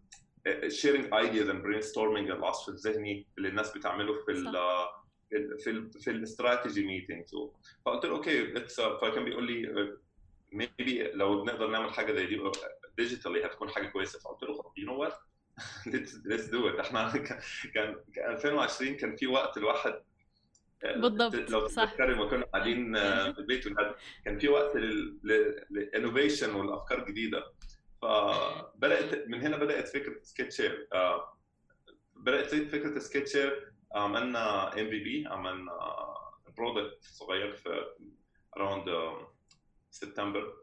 sharing 0.67 1.13
ideas 1.13 1.49
and 1.49 1.63
brainstorming 1.63 2.29
العصف 2.29 2.69
الذهني 2.69 3.27
اللي 3.37 3.49
الناس 3.49 3.77
بتعمله 3.77 4.13
في 4.13 4.31
ال 4.31 4.53
في 5.59 5.69
ال 5.69 5.91
في 5.91 6.11
ال 6.11 6.20
strategy 6.20 6.85
meetings 6.85 7.35
فقلت 7.85 8.05
له 8.05 8.11
okay 8.11 8.65
فكان 9.01 9.23
بيقول 9.25 9.47
لي 9.51 9.97
maybe 10.57 11.03
لو 11.03 11.45
نقدر 11.45 11.67
نعمل 11.67 11.93
حاجة 11.93 12.13
زي 12.13 12.25
دي 12.25 12.41
digitally 12.97 13.45
هتكون 13.45 13.69
حاجة 13.69 13.87
كويسة. 13.87 14.19
فقلت 14.19 14.43
له 14.43 14.73
you 14.77 14.85
know 14.85 15.01
what 15.01 15.13
let's 16.25 16.45
do 16.45 16.69
it 16.69 16.79
إحنا 16.79 17.11
كان 17.73 17.95
كان 18.13 18.31
2020 18.31 18.95
كان 18.95 19.15
في 19.15 19.27
وقت 19.27 19.57
الواحد 19.57 20.01
بالضبط، 20.83 21.35
لو 21.49 21.67
صح. 21.67 21.99
لما 21.99 22.29
كنا 22.29 22.45
قاعدين 22.45 22.95
آه، 22.95 23.31
في 23.31 23.39
البيت 23.39 23.67
كان 24.25 24.39
في 24.39 24.49
وقت 24.49 24.75
لل 25.69 25.84
innovation 25.84 26.55
والأفكار 26.55 26.99
الجديده 26.99 27.53
فبدأت 28.01 29.27
من 29.27 29.41
هنا 29.41 29.57
بدأت 29.57 29.87
فكرة 29.87 30.19
سكتشير 30.23 30.87
بدأت 32.15 32.53
فكرة 32.53 32.99
سكتشير 32.99 33.73
عملنا 33.95 34.73
MVP 34.73 35.27
عملنا 35.27 35.71
product 36.57 37.03
صغير 37.03 37.51
في 37.55 37.85
around 38.57 38.89
سبتمبر 40.01 40.53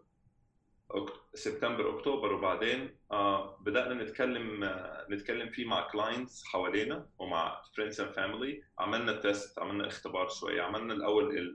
سبتمبر 1.35 1.99
أكتوبر 1.99 2.33
وبعدين 2.33 2.97
آه، 3.13 3.57
بدأنا 3.57 3.95
نتكلم 4.05 4.65
آه، 4.65 5.07
نتكلم 5.11 5.51
فيه 5.51 5.65
مع 5.67 5.89
clients 5.89 6.45
حوالينا 6.45 7.07
ومع 7.19 7.63
friends 7.77 8.01
and 8.01 8.13
family 8.13 8.63
عملنا 8.79 9.21
test 9.21 9.59
عملنا 9.59 9.87
اختبار 9.87 10.29
شوية. 10.29 10.63
عملنا 10.63 10.95
الأول 10.95 11.55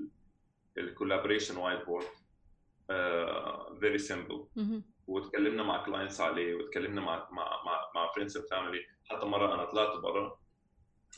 ال 0.77 1.57
collaboration 1.57 1.85
whiteboard 1.85 2.05
very 3.79 3.97
simple 3.97 4.45
مهم. 4.55 4.83
واتكلمنا 5.07 5.63
مع 5.63 5.85
clients 5.85 6.21
عليه 6.21 6.55
واتكلمنا 6.55 7.01
مع 7.01 7.29
مع 7.31 7.63
مع, 7.65 7.91
مع 7.95 8.11
friends 8.15 8.37
and 8.37 8.47
family 8.47 8.85
حتى 9.05 9.25
مرة 9.25 9.53
أنا 9.55 9.65
طلعت 9.65 9.97
بره 9.97 10.39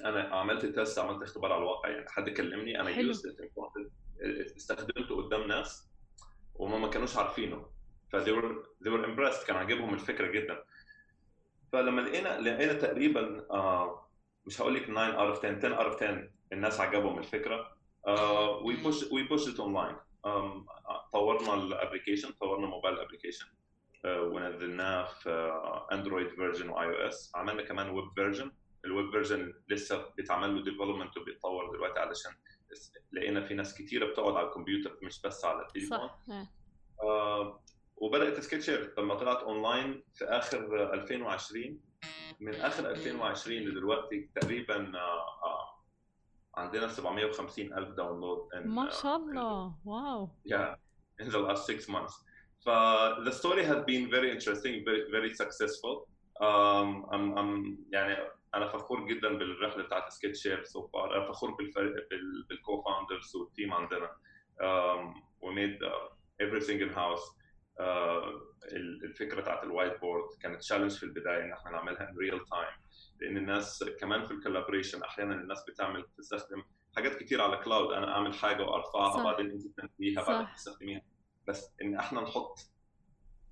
أنا 0.05 0.21
عملت 0.35 0.65
test 0.65 0.99
عملت 0.99 1.23
اختبار 1.23 1.51
على 1.53 1.61
الواقع. 1.61 1.89
يعني 1.89 2.09
حد 2.09 2.29
كلمني 2.29 2.81
أنا 2.81 2.89
in- 2.95 2.99
استخدمته 4.57 5.15
قدام 5.23 5.47
ناس. 5.47 5.90
وما 6.55 6.77
ما 6.77 6.87
كانوش 6.87 7.17
عارفينه. 7.17 7.65
ف 8.11 8.15
they 8.15 8.31
were, 8.41 8.53
they 8.83 8.89
were 8.91 9.05
impressed 9.05 9.47
كان 9.47 9.55
عاجبهم 9.55 9.93
الفكرة 9.93 10.27
جدا. 10.31 10.63
فلما 11.71 12.01
لقينا 12.01 12.39
لقينا 12.41 12.73
تقريبا 12.73 13.45
آه 13.51 14.07
مش 14.45 14.61
هقول 14.61 14.75
لك 14.75 14.85
9 14.85 15.33
out 15.33 15.37
of 15.37 15.41
10 15.41 15.59
10 15.59 15.77
out 15.77 15.93
of 15.93 15.99
10 15.99 16.29
الناس 16.53 16.79
عجبهم 16.79 17.17
الفكرة. 17.19 17.77
آه 18.07 18.63
push 18.63 19.03
we 19.03 19.29
pushed 19.31 19.47
it 19.53 19.59
online. 19.59 19.95
um, 20.27 20.65
طورنا 21.13 21.53
ال 21.53 21.60
application 21.60 22.31
طورنا 22.31 22.67
mobile 22.67 22.99
application 22.99 23.45
ونزلناه 24.05 25.05
في 25.05 25.29
Android 25.91 26.29
version 26.29 26.69
و 26.69 26.85
iOS 26.85 27.31
عملنا 27.35 27.61
كمان 27.63 27.89
web 27.89 28.13
version 28.15 28.51
ال 28.85 28.92
web 28.92 29.11
version 29.11 29.53
لسه 29.69 30.05
بيتعمل 30.17 30.55
له 30.55 30.63
development 30.63 31.17
وبيتطور 31.17 31.71
دلوقتي 31.71 31.99
علشان 31.99 32.31
لقينا 33.11 33.41
في 33.47 33.53
ناس 33.53 33.73
كتيرة 33.77 34.05
بتقعد 34.05 34.35
على 34.35 34.47
الكمبيوتر 34.47 34.97
مش 35.01 35.21
بس 35.21 35.45
على 35.45 35.61
التليفون. 35.61 35.97
صح 35.97 36.17
إيه. 36.31 36.51
آه 37.03 37.59
وبدأت 37.97 38.39
سكتشير 38.39 38.93
لما 38.97 39.15
طلعت 39.15 39.43
أونلاين 39.43 40.03
في 40.13 40.25
آخر 40.25 40.93
2020 40.93 41.79
من 42.39 42.55
آخر 42.55 42.89
2020 42.89 43.57
لدلوقتي 43.57 44.29
تقريبا 44.35 44.97
آه 44.97 45.25
آه 45.43 45.81
عندنا 46.55 46.87
750 46.87 47.73
ألف 47.73 47.89
download 47.89 48.49
ما 48.65 48.89
uh, 48.89 48.93
شاء 49.01 49.15
الله. 49.15 49.75
wow. 49.85 50.29
Yeah 50.47 50.75
in 51.21 51.29
the 51.29 51.37
last 51.37 51.65
six 51.65 51.87
months. 51.89 52.23
ف 52.65 52.69
the 53.25 53.31
story 53.31 53.63
has 53.63 53.79
been 53.85 54.09
very 54.09 54.31
interesting 54.35 54.83
very 54.85 55.03
very 55.11 55.33
successful. 55.33 56.07
um, 56.41 57.05
I'm, 57.13 57.37
I'm 57.37 57.77
يعني 57.91 58.17
أنا 58.55 58.67
فخور 58.67 59.07
جدا 59.07 59.37
بالرحلة 59.37 59.83
بتاعت 59.83 60.11
سكيتش 60.11 60.41
شير 60.43 60.63
so 60.63 60.87
far 60.87 61.17
أنا 61.17 61.31
فخور 61.31 61.51
بالفريق 61.51 62.09
بال, 62.09 62.45
بال 62.49 62.81
co-founders 62.81 63.35
وال 63.35 63.48
team 63.48 63.73
عندنا 63.73 64.09
everything 66.43 66.79
in 66.81 66.95
house. 66.95 67.41
Uh, 67.79 68.51
الفكرة 69.03 69.41
بتاعت 69.41 69.63
ال 69.63 69.99
whiteboard 70.01 70.23
كانت 70.41 70.59
challenge 70.61 70.91
في 70.91 71.03
البداية 71.03 71.43
إن 71.43 71.51
إحنا 71.51 71.71
نعملها 71.71 72.07
in 72.11 72.15
real 72.15 72.39
time. 72.39 72.81
لأن 73.21 73.37
الناس 73.37 73.83
كمان 73.99 74.25
في 74.25 74.31
ال 74.31 74.36
collaboration 74.36 75.03
أحيانا 75.03 75.35
الناس 75.35 75.63
بتعمل 75.69 76.05
تستخدم 76.17 76.63
حاجات 76.95 77.15
كتير 77.15 77.41
على 77.41 77.57
cloud 77.57 77.93
أنا 77.93 78.11
أعمل 78.15 78.33
حاجة 78.33 78.63
وأرفعها. 78.63 79.23
بعدين 79.23 79.51
أنت 79.51 79.61
تنزليها 79.77 80.23
بعدين. 80.27 80.55
تستخدميها. 80.55 81.01
بس 81.47 81.73
إن 81.81 81.95
إحنا 81.95 82.21
نحط 82.21 82.59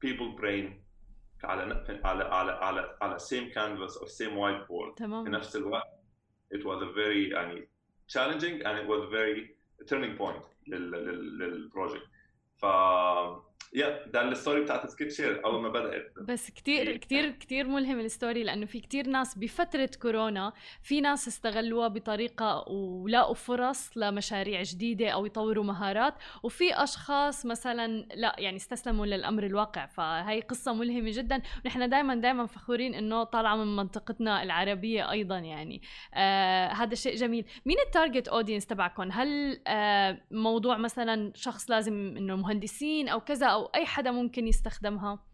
people 0.06 0.39
brain 0.41 0.88
على 1.44 1.85
على 2.04 2.25
على 2.25 2.52
على 2.52 2.97
على 3.02 3.18
same 3.18 3.52
canvas 3.54 3.99
او 4.00 4.06
same 4.06 4.35
whiteboard 4.37 4.88
في 4.88 4.94
تمام 4.97 5.28
نفس 5.28 5.56
الوقت 5.56 6.00
it 6.54 6.61
was 6.61 6.83
a 6.83 6.92
very 6.94 7.33
يعني 7.33 7.68
challenging 8.09 8.62
and 8.66 8.78
it 8.78 8.87
was 8.87 9.09
very 9.11 9.56
turning 9.90 10.18
point 10.18 10.44
لل 10.66 10.90
لل 10.90 11.38
للبروجكت 11.38 12.06
ف 12.56 12.66
يا 13.74 14.06
ده 14.08 14.22
ال 14.22 14.28
story 14.28 14.62
بتاعت 14.62 14.89
سكتشير 14.89 15.46
أول 15.46 15.62
ما 15.62 15.70
بدأت. 15.70 16.13
بس 16.22 16.51
كتير 16.51 16.88
إيه. 16.88 16.98
كتير 16.98 17.30
كتير 17.30 17.68
ملهم 17.68 18.00
ال 18.00 18.07
story 18.07 18.43
لأنه 18.44 18.66
في 18.66 18.80
كتير 18.80 19.08
ناس 19.08 19.38
بفترة 19.38 19.89
كورونا 20.01 20.54
في 20.84 21.01
ناس 21.01 21.28
استغلوها 21.28 21.88
بطريقة 21.88 22.70
ولقوا 22.70 23.34
فرص 23.34 23.98
لمشاريع 23.98 24.62
جديدة 24.63 25.10
أو 25.10 25.25
يطوروا 25.25 25.63
مهارات 25.63 26.13
وفي 26.44 26.84
أشخاص 26.84 27.46
مثلا 27.46 27.88
لا 28.16 28.36
يعني 28.38 28.58
استسلموا 28.58 29.06
للأمر 29.06 29.44
الواقع. 29.44 29.86
فهي 29.86 30.42
قصة 30.42 30.74
ملهمة 30.74 31.12
جدا. 31.12 31.42
ونحن 31.66 31.89
دائما 31.89 32.16
دائما 32.16 32.46
فخورين 32.46 32.94
إنه 32.94 33.24
طالعه 33.24 33.56
من 33.56 33.75
منطقتنا 33.75 34.44
العربية 34.44 35.12
أيضا 35.12 35.38
يعني. 35.38 35.82
آه 36.13 36.68
هذا 36.68 36.96
شيء 36.96 37.16
جميل. 37.16 37.46
مين 37.66 37.78
ال 37.86 37.91
target 37.91 38.27
audience 38.27 38.65
تبعكم؟ 38.66 39.12
هل 39.12 39.60
آه 39.68 40.22
موضوع 40.32 40.78
مثلا 40.78 41.32
شخص 41.36 41.70
لازم 41.70 41.94
إنه 42.18 42.36
مهندسين 42.36 43.10
أو 43.10 43.20
كذا 43.20 43.49
أو 43.50 43.65
أي 43.65 43.86
حدا 43.86 44.12
ممكن 44.12 44.48
يستخدمها. 44.48 45.25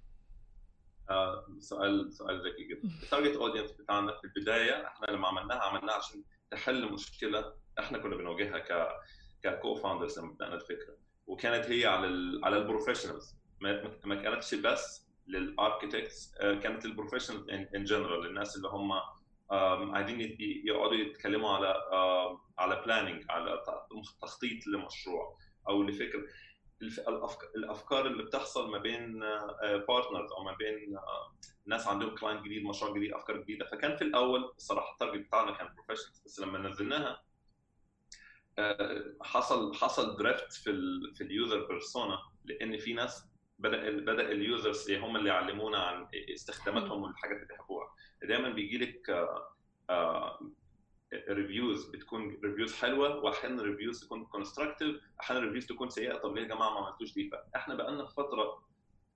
آه، 1.10 1.46
سؤال 1.60 2.14
سؤال 2.14 2.48
ذكي 2.48 2.64
جدا. 2.64 2.90
ال 3.04 3.08
target 3.08 3.36
audience 3.38 3.72
بتاعنا 3.72 4.12
في 4.12 4.24
البداية 4.24 4.88
إحنا 4.88 5.06
لما 5.06 5.28
عملناها 5.28 5.58
عملناها 5.60 5.96
عشان 5.96 6.24
تحل 6.52 6.92
مشكلة 6.94 7.54
إحنا 7.80 7.98
كنا 7.98 8.16
بنواجهها 8.16 8.60
ك 8.60 8.88
ك 9.44 9.76
co-founders 9.76 10.20
لما 10.20 10.32
بدأنا 10.32 10.56
الفكرة. 10.56 10.98
وكانت 11.28 11.66
هي 11.66 11.86
على 11.86 12.08
ال 12.08 12.46
على 12.46 12.58
ال 12.58 12.63
professionals 12.63 13.36
ما 13.62 13.92
ما 14.06 14.16
كانتش 14.16 14.56
بس 14.56 15.06
لل 15.28 15.46
architects 15.46 16.36
كانت 16.38 16.86
لل 16.86 16.95
professional 16.95 17.52
in 17.52 17.84
general 17.84 18.26
الناس 18.28 18.58
اللي 18.58 18.68
هم 18.68 18.92
ي- 20.22 20.64
يقعدوا 20.66 20.96
يتكلموا 20.96 21.50
على 21.50 21.74
على 22.58 22.82
planning 22.86 23.26
على 23.30 23.64
تخطيط 24.22 24.68
لمشروع 24.68 25.38
أو 25.70 25.84
لفكرة. 25.84 26.24
الأفكار 27.56 28.08
اللي 28.08 28.24
بتحصل 28.24 28.72
ما 28.72 28.78
بين 28.78 29.20
partners 29.88 30.32
أو 30.32 30.44
ما 30.44 30.54
بين 30.54 30.98
آه، 30.98 31.36
ناس 31.66 31.88
عندهم 31.88 32.16
client 32.16 32.46
جديد 32.46 32.64
مشروع 32.64 32.94
جديد 32.98 33.14
أفكار 33.14 33.38
جديدة. 33.38 33.66
فكان 33.66 33.96
في 33.96 34.02
الأول 34.04 34.54
الصراحه 34.58 34.94
ال 34.94 34.98
target 34.98 35.26
بتاعنا 35.28 35.52
كان 35.58 35.68
professionals 35.76 36.22
بس 36.26 36.40
لما 36.40 36.60
نزلناها 36.70 37.24
آه، 38.60 39.04
حصل 39.22 39.74
حصل 39.74 40.18
drift 40.18 40.54
في 40.54 40.70
ال 40.70 41.16
في 41.16 41.24
ال 41.24 41.33
user 41.33 41.68
persona 41.68 42.20
لأن 42.46 42.78
في 42.78 42.94
ناس 42.94 43.28
بدأ 43.60 43.90
بدأ 43.92 44.32
ال 44.32 44.41
users 44.41 44.90
اللي 44.92 45.06
هم 45.06 45.16
اللي 45.16 45.30
علمونا 45.32 45.78
عن 45.78 46.08
استخداماتهم 46.34 47.04
والحاجات 47.04 47.36
اللي 47.38 47.48
بيحبوها. 47.48 47.96
دايما 48.24 48.50
بيجي 48.50 48.78
لك 48.78 49.12
reviews 51.30 51.90
بتكون 51.90 52.38
reviews 52.44 52.76
حلوة 52.76 53.16
وأحيانا 53.16 53.64
reviews 53.64 54.04
تكون 54.06 54.26
constructive 54.26 55.02
أحيانا 55.22 55.44
reviews 55.46 55.66
تكون 55.66 55.90
سيئة. 55.90 56.16
طب 56.18 56.36
ليه 56.36 56.42
يا 56.44 56.48
جماعة 56.48 56.70
ما 56.80 56.88
عملتوش 56.88 57.14
دي؟ 57.14 57.30
فإحنا 57.30 57.76
بقى 57.76 57.92
لنا 57.92 58.06
فترة 58.06 58.64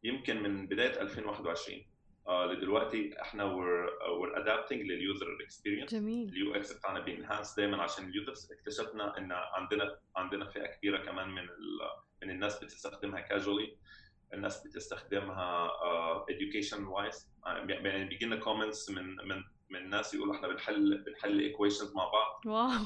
يمكن 0.03 0.43
من 0.43 0.67
بداية 0.67 1.01
2021 1.01 1.85
آه 2.27 2.45
لدلوقتي 2.45 3.21
إحنا 3.21 3.43
we're 3.43 4.37
adapting 4.41 4.81
لل 4.81 5.00
user 5.00 5.37
experience 5.43 5.93
جميل. 5.95 6.29
ال 6.29 6.55
UX 6.55 6.73
بتاعنا 6.73 6.99
بي 6.99 7.12
enhance 7.12 7.55
دايما 7.55 7.81
عشان 7.83 8.05
ال 8.09 8.15
users. 8.15 8.51
اكتشفنا 8.51 9.17
إن 9.17 9.31
عندنا 9.31 9.99
عندنا 10.15 10.45
فئة 10.49 10.65
كبيرة 10.67 10.97
كمان 10.97 11.29
من 11.29 11.47
من 12.23 12.29
الناس 12.29 12.63
بتستخدمها 12.63 13.19
casually 13.19 13.77
الناس 14.33 14.67
بتستخدمها 14.67 15.67
uh, 15.69 16.25
education 16.31 16.77
wise 16.77 17.25
يعني 17.45 18.05
بيجي 18.09 18.25
لنا 18.25 18.35
comments 18.35 18.89
من 18.89 19.15
من 19.15 19.43
من 19.69 19.89
ناس 19.89 20.13
يقولوا 20.13 20.35
إحنا 20.35 20.47
بنحل 20.47 20.97
بنحل 20.97 21.39
equations 21.39 21.95
مع 21.95 22.11
بعض. 22.11 22.41
wow. 22.45 22.85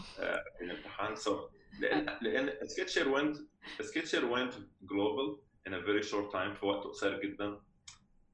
في 0.58 0.64
الامتحان. 0.64 1.16
so 1.16 1.50
لأن 1.80 2.18
لأن 2.22 2.68
Sketcher 2.68 3.16
went 3.16 3.38
Sketcher 3.82 4.22
went 4.36 4.54
global 4.86 5.40
in 5.70 5.74
a 5.74 5.82
very 5.86 6.04
short 6.12 6.32
time 6.34 6.54
في 6.60 6.66
وقت 6.66 6.84
قصير 6.84 7.22
جدا. 7.22 7.62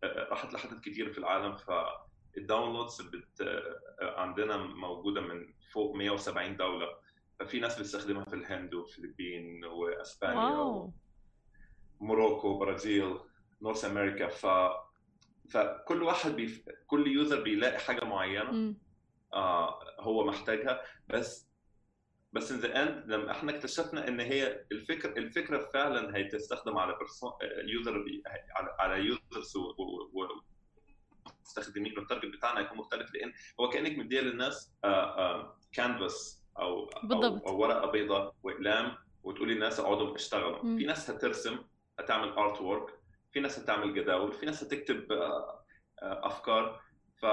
راحت 0.03 0.53
لحتت 0.53 0.79
كتير 0.79 1.13
في 1.13 1.17
العالم. 1.17 1.55
فال 1.55 3.01
downloads 3.01 3.63
بتاعتنا 4.01 4.57
موجودة 4.57 5.21
من 5.21 5.53
فوق 5.71 5.95
170 5.95 6.57
دولة. 6.57 6.87
ففي 7.39 7.59
ناس 7.59 7.79
بتستخدمها 7.79 8.23
في 8.23 8.35
الهند 8.35 8.73
والفلبين 8.73 9.65
وأسبانيا 9.65 10.91
Morocco 11.99 12.57
Brazil 12.57 13.19
North 13.61 13.85
America. 13.85 14.27
ف 14.27 14.45
فكل 15.51 16.03
واحد 16.03 16.31
بيف... 16.35 16.63
كل 16.87 17.07
user 17.07 17.41
بيلاقي 17.41 17.79
حاجة 17.79 18.05
معينة. 18.05 18.49
آه 19.33 19.79
هو 19.99 20.23
محتاجها 20.25 20.81
بس 21.07 21.49
بس 22.33 22.51
in 22.51 22.59
the 22.59 22.83
end 22.83 23.11
لما 23.11 23.31
إحنا 23.31 23.51
اكتشفنا 23.55 24.07
إن 24.07 24.19
هي 24.19 24.65
الفكرة 24.71 25.17
الفكرة 25.17 25.69
فعلا 25.73 26.17
هي 26.17 26.23
تستخدم 26.23 26.77
على 26.77 26.97
user 27.63 28.05
على 28.55 28.75
على 28.79 29.05
users 29.05 29.53
مستخدمين 31.41 31.97
وال 31.99 32.06
target 32.06 32.25
بتاعنا 32.35 32.59
هيكون 32.59 32.77
مختلف 32.77 33.13
لأن 33.13 33.33
هو 33.59 33.69
كأنك 33.69 33.97
مديه 33.97 34.21
للناس 34.21 34.73
كانفاس 35.71 36.43
أو 36.59 36.85
بالضبط. 37.03 37.47
أو, 37.47 37.57
ورقة 37.61 37.91
بيضاء 37.91 38.35
وأقلام 38.43 38.95
وتقولي 39.23 39.53
للناس 39.53 39.79
اقعدوا 39.79 40.15
اشتغلوا. 40.15 40.61
في 40.77 40.85
ناس 40.85 41.09
هترسم 41.09 41.59
هتعمل 41.99 42.29
artwork 42.29 42.99
في 43.31 43.39
ناس 43.39 43.59
هتعمل 43.59 43.93
جداول 43.93 44.33
في 44.33 44.45
ناس 44.45 44.63
هتكتب 44.63 45.11
آه، 45.11 45.65
آه، 46.01 46.27
أفكار. 46.27 46.81
ف 47.21 47.25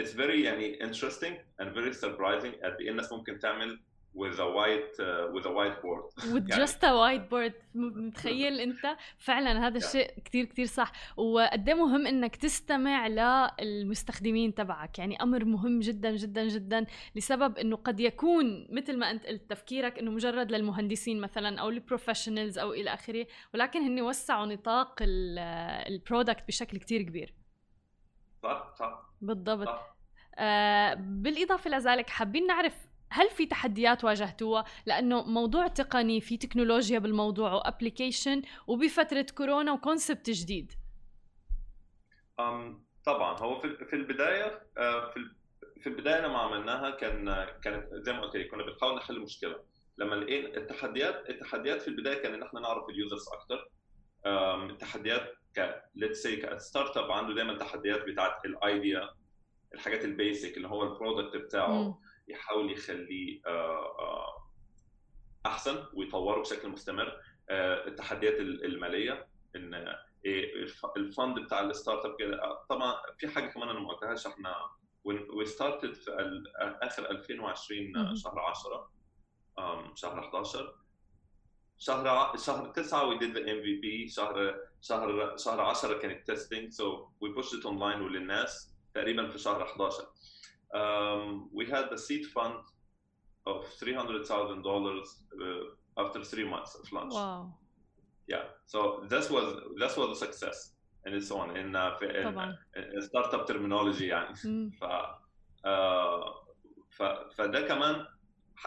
it's 0.00 0.14
very 0.14 0.44
يعني 0.44 0.78
interesting 0.78 1.34
and 1.62 1.66
very 1.74 1.92
surprising 1.94 2.64
قد 2.64 2.76
إيه 2.80 2.90
الناس 2.90 3.12
ممكن 3.12 3.38
تعمل 3.38 3.80
with 4.14 4.38
a 4.38 4.48
white 4.58 4.94
uh, 5.00 5.32
with 5.34 5.46
a 5.46 5.52
whiteboard. 5.58 6.04
With 6.34 6.48
يعني- 6.50 6.66
just 6.66 6.78
a 6.84 6.92
whiteboard. 7.02 7.52
متخيل 7.74 8.60
انت؟ 8.60 8.96
فعلا 9.18 9.66
هذا 9.66 9.80
Yeah. 9.80 9.84
الشيء 9.84 10.10
كتير 10.24 10.44
كتير 10.44 10.66
صح. 10.66 10.92
وقد 11.16 11.68
إيه 11.68 11.74
مهم 11.74 12.06
إنك 12.06 12.36
تستمع 12.36 13.06
للمستخدمين 13.06 14.54
تبعك. 14.54 14.98
يعني 14.98 15.22
أمر 15.22 15.44
مهم 15.44 15.80
جدا 15.80 16.10
جدا 16.16 16.48
جدا 16.48 16.86
لسبب 17.16 17.58
إنه 17.58 17.76
قد 17.76 18.00
يكون 18.00 18.66
مثل 18.70 18.98
ما 18.98 19.10
أنت 19.10 19.26
قلت 19.26 19.50
تفكيرك 19.50 19.98
إنه 19.98 20.10
مجرد 20.10 20.52
للمهندسين 20.52 21.20
مثلا 21.20 21.60
أو 21.60 21.68
ال 21.68 21.74
professionals 21.74 22.58
أو 22.58 22.72
إلى 22.72 22.94
آخره. 22.94 23.26
ولكن 23.54 23.80
هن 23.82 24.00
وسعوا 24.00 24.46
نطاق 24.46 24.96
ال 25.02 25.20
product 25.20 26.48
بشكل 26.48 26.78
كتير 26.78 27.02
كبير. 27.02 27.34
صح 28.42 28.74
صح. 28.78 29.02
بالضبط. 29.20 29.66
صح. 29.68 29.96
آه 30.38 30.94
بالإضافة 30.94 31.70
لذلك 31.70 32.10
حابين 32.10 32.46
نعرف 32.46 32.74
هل 33.12 33.30
في 33.30 33.46
تحديات 33.46 34.04
واجهتوها؟ 34.04 34.64
لأنه 34.86 35.22
موضوع 35.22 35.66
تقني 35.66 36.20
في 36.20 36.36
تكنولوجيا 36.36 36.98
بالموضوع 36.98 37.52
و 37.52 37.59
application 37.59 38.42
وبفترة 38.66 39.26
كورونا 39.36 39.72
و 39.72 39.79
concept 39.79 40.30
جديد. 40.30 40.72
طبعا. 43.04 43.38
هو 43.38 43.60
في 43.60 43.76
في 43.90 43.96
البداية 43.96 44.62
آه، 44.78 45.10
في 45.10 45.16
ال- 45.16 45.36
في 45.80 45.86
البداية 45.88 46.20
لما 46.20 46.38
عملناها 46.38 46.90
كان 46.90 47.46
كانت 47.64 47.88
زي 47.94 48.12
ما 48.12 48.20
قلت 48.20 48.36
لك 48.36 48.50
كنا 48.50 48.62
بنحاول 48.62 48.96
نحل 48.96 49.20
مشكلة. 49.20 49.56
لما 49.98 50.14
لقينا 50.14 50.56
التحديات 50.56 51.30
التحديات 51.30 51.82
في 51.82 51.88
البداية 51.88 52.22
كان 52.22 52.34
إن 52.34 52.42
إحنا 52.42 52.60
نعرف 52.60 52.88
ال 52.88 52.94
users 52.94 53.24
أكتر. 53.32 53.70
آم، 54.26 54.70
التحديات 54.70 55.32
ك 55.56 55.82
let's 55.94 56.22
say 56.22 56.36
ك 56.36 56.96
startup 56.96 57.10
عنده 57.10 57.34
دايما 57.34 57.58
تحديات 57.58 58.02
بتاعت 58.04 58.44
ال 58.44 58.57
idea 58.57 59.10
الحاجات 59.74 60.04
ال 60.04 60.13
basic 60.13 60.56
اللي 60.56 60.68
هو 60.68 60.82
ال 60.82 60.89
product 60.89 61.36
بتاعه. 61.36 61.68
مم. 61.82 61.94
يحاول 62.32 62.72
يخليه 62.72 63.40
آه، 63.46 63.98
آه، 63.98 64.48
أحسن 65.46 65.84
ويطوره 65.94 66.40
بشكل 66.40 66.68
مستمر. 66.68 67.20
آه، 67.50 67.86
التحديات 67.86 68.34
ال- 68.40 68.64
المالية 68.64 69.26
إن 69.56 69.74
إيه 70.24 70.54
الف- 70.54 70.86
ال 70.96 71.04
fund 71.04 71.38
بتاع 71.38 71.60
ال 71.60 72.04
startup 72.04 72.16
كده 72.18 72.58
طبعا 72.70 72.94
في 73.18 73.28
حاجة 73.28 73.46
كمان 73.46 73.68
أنا 73.68 73.80
ما 73.80 73.88
قلتهاش. 73.92 74.26
إحنا 74.26 74.54
we 75.04 75.44
started 75.46 75.94
في 75.94 76.10
آخر 76.82 77.10
2020 77.10 77.92
مهم. 77.92 78.14
شهر 78.14 78.38
10 78.40 78.90
um, 79.60 79.94
شهر 79.94 80.20
11 80.20 80.74
شهر 81.78 82.36
شهر 82.36 82.66
9 82.72 83.10
we 83.10 83.18
did 83.20 83.34
the 83.34 83.40
MVP 83.40 84.14
شهر 84.16 84.56
شهر 84.80 85.36
شهر 85.36 85.60
10 85.60 85.98
كانت 85.98 86.30
testing 86.30 86.70
so 86.74 86.84
we 87.24 87.28
pushed 87.42 87.52
it 87.60 87.64
online 87.64 88.00
وللناس 88.02 88.74
تقريبا 88.94 89.28
في 89.28 89.38
شهر 89.38 89.62
11 89.62 90.06
um, 90.74 91.48
we 91.52 91.64
had 91.66 91.90
the 91.90 91.98
seed 91.98 92.24
fund 92.26 92.56
of 93.46 93.64
$300,000 93.80 94.32
uh, 94.32 96.02
after 96.02 96.24
three 96.24 96.44
months 96.44 96.74
of 96.74 96.92
launch. 96.92 97.14
واو 97.14 97.50
Yeah, 98.32 98.44
so 98.72 98.78
this 99.12 99.26
was 99.30 99.46
this 99.82 99.94
was 99.96 100.08
a 100.16 100.18
success 100.24 100.58
and 101.04 101.14
it's 101.14 101.30
on 101.30 101.56
in 101.56 101.76
uh, 101.76 101.98
في 101.98 102.22
in, 102.22 102.24
طبعا 102.24 102.56
in 102.76 103.02
startup 103.02 103.46
terminology 103.46 104.02
يعني 104.02 104.34
مم. 104.44 104.70
ف 104.70 104.84
آه، 105.64 106.46
ف 106.90 107.02
فده 107.02 107.60
كمان 107.60 108.06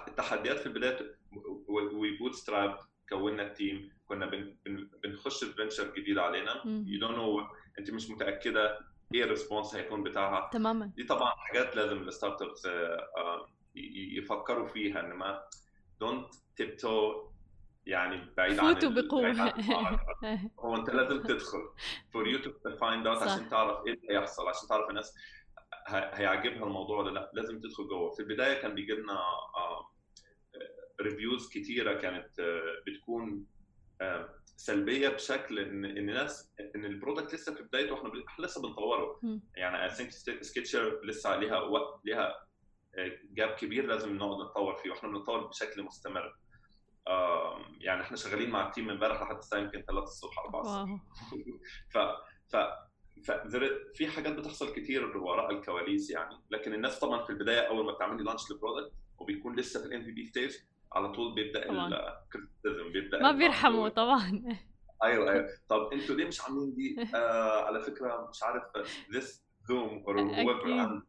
التحديات 0.08 0.60
في 0.60 0.66
البدايه 0.66 1.16
وبوت 1.68 2.36
ستراب 2.36 2.80
كونا 3.10 3.44
التيم 3.44 3.92
كنا 4.06 4.26
بن 4.26 4.56
بن 4.66 4.90
بنخش 5.04 5.44
في 5.44 5.54
فينشر 5.54 5.94
جديد 5.96 6.18
علينا 6.18 6.66
مم. 6.66 6.86
يو 6.88 7.00
دونت 7.00 7.18
نو 7.18 7.48
انت 7.80 7.92
مش 7.92 8.10
متأكدة 8.10 8.80
إيه 9.14 9.24
الريسبونس 9.24 9.76
هيكون 9.76 10.04
بتاعها؟ 10.04 10.50
تماما. 10.54 10.86
دي 10.96 11.04
طبعا 11.04 11.32
حاجات 11.32 11.76
لازم 11.76 11.98
الستارت 11.98 12.42
ابس 12.42 12.68
يفكروا 14.18 14.68
فيها 14.68 15.00
إن 15.00 15.14
ما 15.14 15.44
دونت 16.00 16.34
تيبتو 16.56 17.26
يعني 17.86 18.34
بعيد 18.38 18.60
عن 18.60 18.74
فوتوا 18.74 18.90
بقوة. 18.90 19.54
هو 20.66 20.76
أنت 20.76 20.90
لازم 20.90 21.24
تدخل 21.24 21.70
for 22.14 22.28
you 22.28 22.40
to 22.40 22.76
find 22.78 23.08
out. 23.08 23.24
عشان 23.24 23.50
تعرف 23.50 23.88
إيه 23.88 23.94
اللي 23.94 24.14
هيحصل 24.14 24.48
عشان 24.48 24.70
تعرف 24.70 24.90
الناس 24.90 25.16
هيعجبها 25.88 26.64
الموضوع 26.68 26.98
ولا 26.98 27.12
لأ. 27.12 27.32
لازم 27.34 27.60
تدخل 27.60 27.88
جوه. 27.88 28.12
في 28.12 28.20
البداية 28.20 28.62
كان 28.62 28.76
بيجي 28.76 28.94
لنا 28.94 29.20
reviews 31.02 31.50
كتيرة 31.50 31.94
كانت 31.94 32.40
آه، 32.40 32.62
بتكون 32.88 33.46
آه، 34.02 34.30
سلبية 34.58 35.10
بشكل 35.10 35.60
ان 35.60 35.86
إن 35.86 36.10
الناس 36.10 36.54
إن 36.76 36.86
ال 36.86 36.92
product 36.92 37.34
لسه 37.34 37.54
في 37.54 37.64
بدايته 37.64 37.94
وإحنا 37.94 38.46
لسه 38.46 38.62
بنطوره. 38.62 39.20
يعني 39.56 39.84
I 39.84 39.90
think 39.90 40.12
Sketcher 40.42 41.06
لسه 41.06 41.30
عليها 41.30 41.60
وقت 41.60 42.02
ليها 42.06 42.36
gap 43.32 43.50
كبير 43.50 43.86
لازم 43.86 44.18
نقعد 44.18 44.46
نتطور 44.46 44.76
فيه 44.76 44.90
وإحنا 44.90 45.10
بنتطور 45.10 45.48
بشكل 45.48 45.84
مستمر. 45.84 46.36
يعني 47.80 48.02
إحنا 48.02 48.18
شغالين 48.18 48.50
مع 48.50 48.68
ال 48.68 48.71
team 48.71 48.86
من 48.86 48.92
امبارح 48.92 49.22
لحد 49.22 49.38
الساعة 49.38 49.60
يمكن 49.60 49.84
3 49.88 50.04
الصبح 50.04 50.40
4 50.40 50.62
الصبح. 50.62 51.02
ف 51.94 51.98
ف 52.50 52.56
ف 53.26 53.32
في 53.94 54.08
حاجات 54.08 54.34
بتحصل 54.34 54.74
كتير 54.74 55.18
وراء 55.18 55.52
الكواليس 55.52 56.10
يعني. 56.10 56.36
لكن 56.52 56.74
الناس 56.74 57.00
طبعا 57.00 57.24
في 57.24 57.30
البداية 57.30 57.60
أول 57.60 57.86
ما 57.86 57.92
بتعملي 57.92 58.24
launch 58.24 58.52
لل 58.52 58.61
product 58.61 58.94
وبيكون 59.18 59.56
لسه 59.56 59.80
في 59.82 59.86
ال 59.86 60.04
MVP 60.04 60.26
stage 60.26 60.56
على 60.96 61.12
طول 61.12 61.36
بيبدأ. 61.36 61.70
ال 61.70 61.82
criticism 61.82 62.92
بيبدأ 62.94 63.22
ما 63.22 63.32
بيرحموا 63.32 63.90
طبعا. 64.02 64.44
أيوه 65.04 65.32
أيوه. 65.32 65.48
طب 65.70 65.90
أنتوا 65.94 66.16
ليه 66.16 66.26
مش 66.26 66.42
عاملين 66.42 66.76
دي؟ 66.76 66.96
آه 67.16 67.66
على 67.66 67.82
فكرة 67.82 68.28
مش 68.30 68.44
عارف 68.44 68.64
or 70.06 70.16
whoever 70.16 70.66
أكيد. 70.66 71.02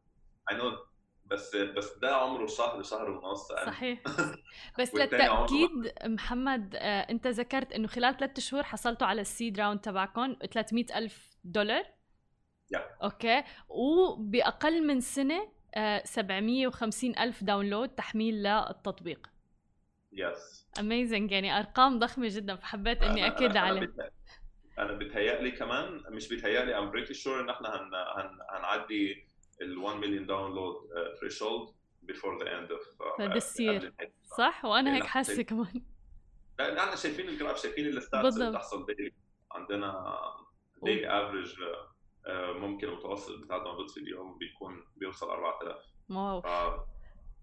I 0.51 0.55
know 0.55 0.87
بس 1.31 1.57
بس 1.57 1.99
ده 1.99 2.17
عمره 2.17 2.47
شهر 2.47 2.83
شهر 2.83 3.11
ونص 3.11 3.49
صحيح. 3.67 4.03
بس 4.79 4.95
عمره 4.95 5.03
للتأكيد 5.05 5.93
محمد 6.15 6.77
آه، 6.77 7.01
انت 7.01 7.27
ذكرت 7.27 7.73
انه 7.73 7.89
خلال 7.89 8.17
ثلاثة 8.17 8.41
شهور 8.43 8.63
حصلتوا 8.63 9.07
على 9.07 9.21
ال 9.21 9.29
seed 9.29 9.61
round 9.61 9.81
تبعكم 9.81 10.37
300 10.53 10.85
ألف 10.99 11.31
دولار. 11.45 11.83
Yeah. 11.83 13.03
okay. 13.03 13.43
وبأقل 13.69 14.87
من 14.87 15.01
سنة 15.01 15.49
آه، 15.75 16.03
750 16.05 17.19
ألف 17.19 17.45
download 17.45 17.89
تحميل 17.89 18.35
للتطبيق. 18.43 19.27
yes 20.19 20.67
amazing 20.81 21.33
يعني 21.33 21.59
أرقام 21.59 21.99
ضخمة 21.99 22.29
جدا 22.29 22.57
فحبيت 22.57 23.03
إني 23.03 23.27
أكد 23.27 23.57
عليه. 23.57 23.95
أنا 24.79 24.93
بتهيألي 24.93 25.51
كمان 25.51 26.03
مش 26.11 26.29
بتهيألي 26.33 26.79
I'm 26.79 26.91
pretty 26.91 27.15
sure 27.15 27.41
إن 27.41 27.51
إحنا 27.51 27.69
هن 27.69 27.95
هن 27.95 28.39
هنعدي 28.51 29.27
ال 29.63 29.79
1 29.79 29.97
مليون 29.97 30.27
download 30.27 30.75
threshold 31.21 31.69
before 32.03 32.45
the 32.45 32.59
end 32.59 32.71
of 32.73 32.81
this 33.19 33.61
year 33.61 33.95
صح؟ 34.39 34.65
وأنا 34.65 34.95
هيك 34.95 35.03
لا، 35.03 35.09
حاسة 35.09 35.43
كمان. 35.43 35.83
لا 36.59 36.85
إحنا 36.85 36.97
شايفين 36.97 37.29
ال 37.29 37.34
graph 37.34 37.63
شايفين 37.63 37.87
ال 37.87 37.95
stats 37.95 38.37
اللي. 38.37 38.51
بتحصل 38.51 38.87
daily 38.87 39.13
عندنا 39.53 40.15
daily 40.83 41.09
average 41.09 41.55
ممكن 42.57 42.89
المتوسط 42.89 43.39
بتاع 43.45 43.57
ال 43.57 43.60
downloads 43.60 43.93
في 43.95 44.01
اليوم 44.01 44.39
بيكون 44.39 44.85
بيوصل 44.97 45.31
4000 45.31 45.77
wow. 46.11 46.43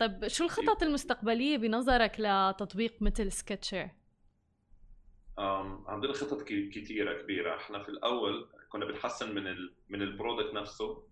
طيب 0.07 0.27
شو 0.27 0.43
الخطط 0.43 0.83
المستقبلية 0.83 1.57
بنظرك 1.57 2.15
لتطبيق 2.19 2.93
مثل 3.01 3.31
سكتشر؟ 3.31 3.89
عندنا 5.87 6.13
خطط 6.13 6.41
ك- 6.41 6.69
كتيرة 6.69 7.21
كبيرة. 7.21 7.55
إحنا 7.55 7.83
في 7.83 7.89
الأول 7.89 8.49
كنا 8.69 8.85
بنحسن 8.85 9.35
من 9.35 9.47
ال 9.47 9.73
من 9.89 10.01
ال 10.01 10.08
product 10.08 10.53
نفسه. 10.53 11.07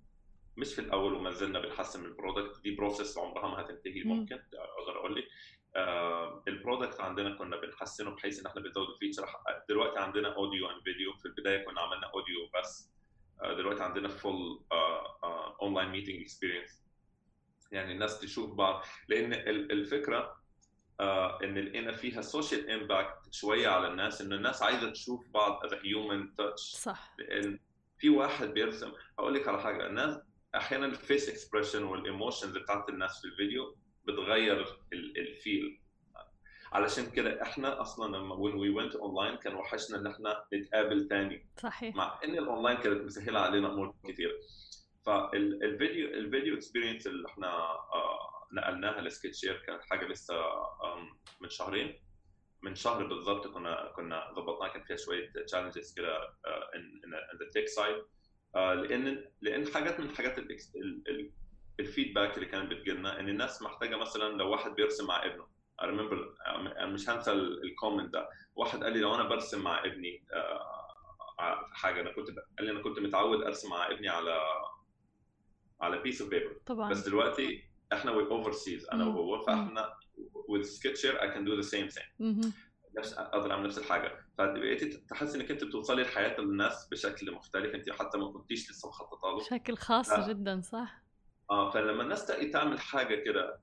مش 0.58 0.74
في 0.76 0.82
الأول 0.82 1.14
وما 1.14 1.32
زلنا 1.32 1.60
بنحسن 1.60 2.00
من 2.00 2.06
ال 2.06 2.12
product. 2.12 2.62
دي 2.64 2.76
process 2.76 3.18
عمرها 3.18 3.48
ما 3.48 3.62
هتنتهي 3.62 4.04
مم. 4.04 4.12
ممكن. 4.20 4.36
أقدر 4.80 5.00
أقول 5.00 5.16
لك. 5.16 5.24
آه 5.76 6.44
ال 6.48 6.54
product 6.54 7.00
عندنا 7.00 7.36
كنا 7.38 7.58
بنحسنه 7.62 8.10
بحيث 8.12 8.40
إن 8.40 8.46
إحنا 8.46 8.62
بنزود 8.62 8.88
ال 8.90 8.93
features. 8.93 9.26
دلوقتي 9.70 10.00
عندنا 10.00 10.36
audio 10.36 10.70
and 10.70 10.84
video 10.84 11.14
في 11.14 11.26
البداية 11.26 11.66
كنا 11.66 11.82
عملنا 11.82 12.08
audio 12.08 12.50
بس. 12.60 12.92
آه 13.44 13.54
دلوقتي 13.54 13.84
عندنا 13.84 14.08
full 14.08 14.64
online 15.62 15.90
meeting 15.90 16.22
experience 16.22 16.82
يعني 17.72 17.92
الناس 17.94 18.20
تشوف 18.20 18.54
بعض. 18.54 18.84
لأن 19.08 19.34
ال- 19.34 19.72
الفكرة 19.72 20.42
آه 21.00 21.40
إن 21.44 21.58
لقينا 21.58 21.92
فيها 21.92 22.22
social 22.22 22.70
impact 22.72 23.18
شوية 23.34 23.68
على 23.68 23.88
الناس 23.88 24.22
إن 24.22 24.34
الناس 24.34 24.64
عايزة 24.64 24.90
تشوف 24.92 25.26
بعض 25.34 25.66
as 25.66 25.74
human 25.74 26.36
touch 26.36 26.62
صح. 26.62 27.16
لأن 27.20 27.60
في 27.98 28.10
واحد 28.10 28.48
بيرسم 28.48 28.92
هقول 29.20 29.34
لك 29.34 29.48
على 29.48 29.62
حاجة 29.62 29.86
الناس 29.88 30.20
أحيانا 30.56 30.86
ال 30.86 30.94
face 30.94 31.30
expression 31.30 31.84
وال 31.84 31.98
emotions 31.98 32.58
بتاعت 32.58 32.90
الناس 32.90 33.22
في 33.22 33.26
الفيديو 33.28 33.78
بتغير 34.06 34.78
ال 34.94 35.11
feel 35.11 35.82
علشان 36.72 37.10
كده 37.12 37.42
إحنا 37.42 37.82
أصلا 37.82 38.18
لما 38.18 38.36
when 38.36 38.54
we 38.54 38.82
went 38.82 38.98
online 38.98 39.44
كان 39.44 39.56
وحشنا 39.56 39.98
إن 39.98 40.08
إحنا 40.08 40.44
نتقابل 40.54 41.08
تاني. 41.08 41.48
صحيح. 41.58 41.96
مع 41.96 42.20
إن 42.24 42.38
الاونلاين 42.38 42.78
كانت 42.78 43.02
مسهلة 43.02 43.40
علينا 43.40 43.74
أمور 43.74 43.96
كتير. 44.08 44.40
فالفيديو 45.06 46.08
ال 46.08 46.16
video 46.16 46.56
experience 46.56 47.08
اللي 47.08 47.28
إحنا 47.28 47.48
آه، 47.94 48.20
نقلناها 48.54 49.02
لسكتشير 49.02 49.64
كانت 49.68 49.82
حاجة 49.90 50.08
لسه 50.08 50.36
من 51.42 51.50
شهرين. 51.50 52.00
من 52.64 52.76
شهر 52.76 53.06
بالضبط 53.08 53.48
كنا 53.48 53.92
كنا 53.96 54.34
ظبطناها 54.36 54.74
كان 54.74 54.84
فيها 54.84 54.98
شوية 54.98 55.32
challenges 55.48 55.94
كده 55.98 56.18
on 56.76 57.12
the 57.40 57.50
tech 57.54 57.68
side 57.68 58.04
لأن 58.56 59.26
لأن 59.42 59.68
حاجات 59.74 60.00
من 60.00 60.10
ال- 60.76 61.32
ال 61.80 61.86
feedback 61.86 62.36
اللي 62.36 62.46
كانت 62.46 62.72
بتجيلنا 62.72 63.20
إن 63.20 63.30
الناس 63.30 63.62
محتاجة 63.62 63.96
مثلا 63.96 64.38
لو 64.38 64.50
واحد 64.52 64.72
بيرسم 64.76 65.08
مع 65.08 65.26
ابنه. 65.26 65.48
I 65.82 65.86
remember 65.86 66.18
مش 66.86 67.10
هنسى 67.10 67.32
ال 67.32 67.42
comment 67.42 68.14
ده. 68.14 68.30
واحد 68.56 68.84
قال 68.84 68.94
لي 68.94 69.00
لو 69.00 69.16
أنا 69.16 69.24
برسم 69.24 69.64
مع 69.64 69.86
ابني 69.86 70.26
آه، 70.34 71.66
في 71.70 71.76
حاجة 71.76 72.02
أنا 72.02 72.12
كنت 72.14 72.28
قال 72.58 72.66
لي 72.66 72.72
أنا 72.72 72.82
كنت 72.82 73.00
متعود 73.00 73.42
أرسم 73.44 73.70
مع 73.70 73.88
ابني 73.92 74.10
على 74.10 74.42
على 75.82 76.00
piece 76.02 76.22
of 76.22 76.30
paper 76.30 76.58
طبعا. 76.66 76.90
بس 76.90 77.00
دلوقتي 77.06 77.64
إحنا 77.94 78.12
we're 78.12 78.24
overseas 78.24 78.90
أنا 78.90 79.06
مم. 79.06 79.16
وهو 79.16 79.46
فاحنا 79.46 79.94
sketcher 80.64 81.14
I 81.18 81.28
can 81.34 81.46
do 81.48 81.64
the 81.64 81.68
same 81.72 81.96
thing. 81.96 82.08
مهم. 82.20 82.54
نفس 82.98 83.14
أقدر 83.14 83.52
اعمل 83.52 83.64
نفس 83.68 83.78
الحاجة. 83.78 84.26
فبقيتي 84.38 84.90
تحس 85.10 85.36
انك 85.36 85.52
انت 85.52 85.64
بتوصلي 85.64 86.02
لحياة 86.04 86.40
الناس 86.40 86.88
بشكل 86.92 87.32
مختلف. 87.32 87.76
انت 87.76 87.90
حتى 87.90 88.18
ما 88.18 88.32
كنتيش 88.32 88.72
لسه 88.72 88.90
مخططة 88.90 89.30
له. 89.32 89.38
بشكل 89.38 89.78
خاص 89.78 90.10
آه. 90.12 90.28
جدا 90.30 90.62
صح؟ 90.62 91.04
آه 91.52 91.70
فلما 91.72 92.04
الناس 92.04 92.26
تلاقي 92.26 92.50
تعمل 92.50 92.80
حاجة 92.80 93.16
كده 93.16 93.60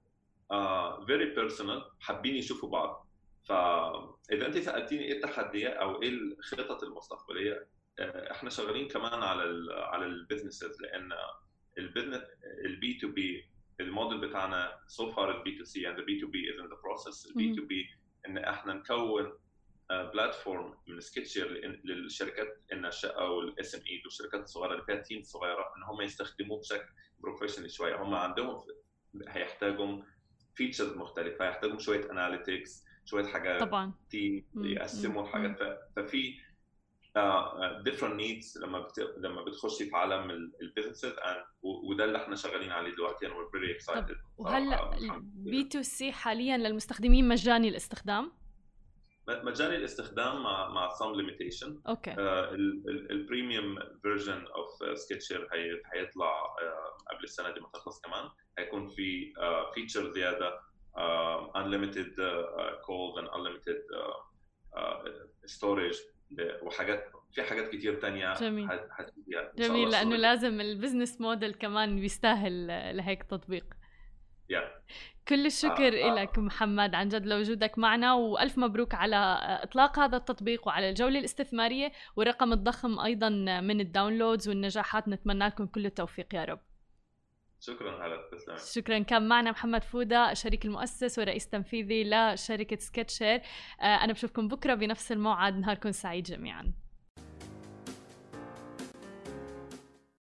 آه 0.51 1.05
very 1.07 1.35
personal 1.35 1.83
حابين 2.01 2.37
يشوفوا 2.37 2.69
بعض. 2.71 3.09
فاذا 3.45 4.47
انت 4.47 4.59
سألتيني 4.59 5.05
إيه 5.05 5.17
التحديات 5.17 5.73
أو 5.73 6.03
إيه 6.03 6.09
الخطط 6.09 6.83
المستقبلية 6.83 7.67
آه 7.99 8.31
إحنا 8.33 8.51
شغالين 8.51 8.89
كمان 8.89 9.23
على 9.23 9.45
ال 9.45 9.73
على 9.73 10.07
ال 10.07 10.14
businesses 10.14 10.83
لأن 10.83 11.13
ال 11.79 12.95
B2B 13.01 13.09
ال 13.09 13.45
model 13.81 14.21
بتاعنا 14.29 14.79
so 14.87 15.13
far 15.13 15.39
ال 15.39 15.59
B2C 15.59 15.89
and 15.89 15.99
ال 15.99 16.21
B2B 16.21 16.51
is 16.55 16.59
in 16.61 16.69
the 16.69 16.75
process 16.85 17.27
ال 17.27 17.55
B2B 17.55 17.87
إن 18.29 18.39
إحنا 18.39 18.75
نكون 18.75 19.33
platform 19.91 20.75
من 20.87 21.01
سكتشر 21.01 21.49
للشركات 21.85 22.63
الناشئه 22.73 23.29
وال 23.31 23.75
SME 23.75 24.03
والشركات 24.05 24.41
الصغيرة 24.43 24.73
اللي 24.73 24.85
فيها 24.85 24.97
team 24.97 25.23
صغيرة 25.23 25.63
إن 25.77 25.83
هم 25.83 26.01
يستخدموه 26.03 26.59
بشكل 26.61 26.89
professional 27.21 27.71
شوية. 27.71 28.03
هم 28.03 28.15
عندهم 28.15 28.63
هيحتاجوا 29.29 30.03
features 30.55 30.97
مختلفة 30.97 31.49
هيحتاجوا 31.49 31.79
شوية 31.79 32.11
analytics 32.11 32.85
شوية 33.05 33.25
حاجات 33.25 33.61
طبعا. 33.61 33.93
team. 34.11 34.45
يقسموا. 34.57 35.23
الحاجات. 35.23 35.79
ففي 35.97 36.35
different 37.85 38.15
needs 38.15 38.59
لما 38.63 38.79
بت... 38.81 38.99
لما 39.19 39.43
بتخشي 39.45 39.85
في 39.85 39.97
عالم 39.97 40.31
ال 40.63 40.68
business 40.68 41.08
ز 41.08 41.13
وده 41.63 42.05
اللي 42.05 42.19
إحنا 42.19 42.37
شغالين 42.37 42.71
عليه 42.73 42.91
دلوقتي 42.95 43.27
and 43.27 43.31
we're 43.31 43.59
very 43.59 43.81
excited. 43.81 44.17
وهلا. 44.39 44.91
ال 44.97 45.65
B2C 45.65 46.13
حاليا 46.13 46.57
للمستخدمين 46.57 47.29
مجاني 47.29 47.69
الاستخدام؟ 47.69 48.33
مجاني 49.29 49.77
الاستخدام 49.77 50.43
مع 50.43 50.69
مع 50.69 50.89
some 50.91 51.17
limitation. 51.17 51.69
okay. 51.89 52.15
ال 53.11 53.19
premium 53.19 53.79
version 54.03 54.47
of 54.47 54.99
سكتشر 54.99 55.49
هيطلع 55.95 56.33
آه، 56.63 57.15
قبل 57.15 57.25
السنة 57.25 57.51
دي 57.51 57.61
ما 57.61 57.69
تخلص 57.75 58.01
كمان. 58.01 58.29
هيكون 58.59 58.89
في 58.89 59.33
features 59.75 60.13
زيادة 60.13 60.61
آه، 60.97 61.53
unlimited 61.53 62.21
آه، 62.21 62.81
calls 62.83 63.21
and 63.23 63.29
unlimited 63.29 63.95
آه، 63.97 64.25
آه، 64.77 65.05
storage. 65.47 65.97
ل- 65.97 66.18
وحاجات 66.63 67.05
في 67.33 67.43
حاجات 67.43 67.69
كتير 67.69 67.95
تانية 67.95 68.35
جميل. 68.35 68.69
جميل 69.59 69.89
السنة 69.89 70.17
لازم 70.17 70.61
ال 70.61 70.67
business 70.67 71.21
model 71.21 71.55
كمان 71.55 72.01
بيستاهل 72.01 72.67
لهيك 72.97 73.23
تطبيق 73.23 73.65
Yeah. 74.53 74.93
كل 75.29 75.47
الشكر 75.47 76.05
آه، 76.05 76.11
آه. 76.11 76.15
لك 76.23 76.39
محمد 76.39 76.95
عن 76.95 77.09
جد 77.09 77.27
لوجودك 77.27 77.79
معنا 77.79 78.15
وألف 78.15 78.59
مبروك 78.59 78.95
على 78.95 79.17
إطلاق 79.63 79.99
هذا 79.99 80.17
التطبيق 80.17 80.67
وعلى 80.69 80.89
الجولة 80.89 81.19
الاستثمارية 81.19 81.93
والرقم 82.17 82.53
الضخم 82.53 82.99
أيضا 83.01 83.29
من 83.61 83.81
ال 83.81 83.88
downloads 83.88 84.49
والنجاحات 84.49 85.09
نتمنى 85.09 85.47
لكم 85.47 85.67
كل 85.67 85.87
التوفيق 85.87 86.35
يا 86.35 86.45
رب 86.45 86.61
شكرا 87.61 88.07
هلا 88.07 88.29
تسلم 88.33 88.57
شكرا. 88.75 88.99
كان 88.99 89.29
معنا 89.29 89.51
محمد 89.51 89.85
فودا 89.85 90.33
الشريك 90.33 90.65
المؤسس 90.65 91.19
ورئيس 91.19 91.49
تنفيذي 91.49 92.05
لشركة 92.05 92.77
سكتشر 92.77 93.41
آه، 93.81 93.85
أنا 93.85 94.13
بشوفكم 94.13 94.49
بكرة 94.49 94.75
بنفس 94.75 95.13
الموعد. 95.13 95.57
نهاركم 95.57 95.91
سعيد 95.93 96.25
جميعا. 96.25 96.73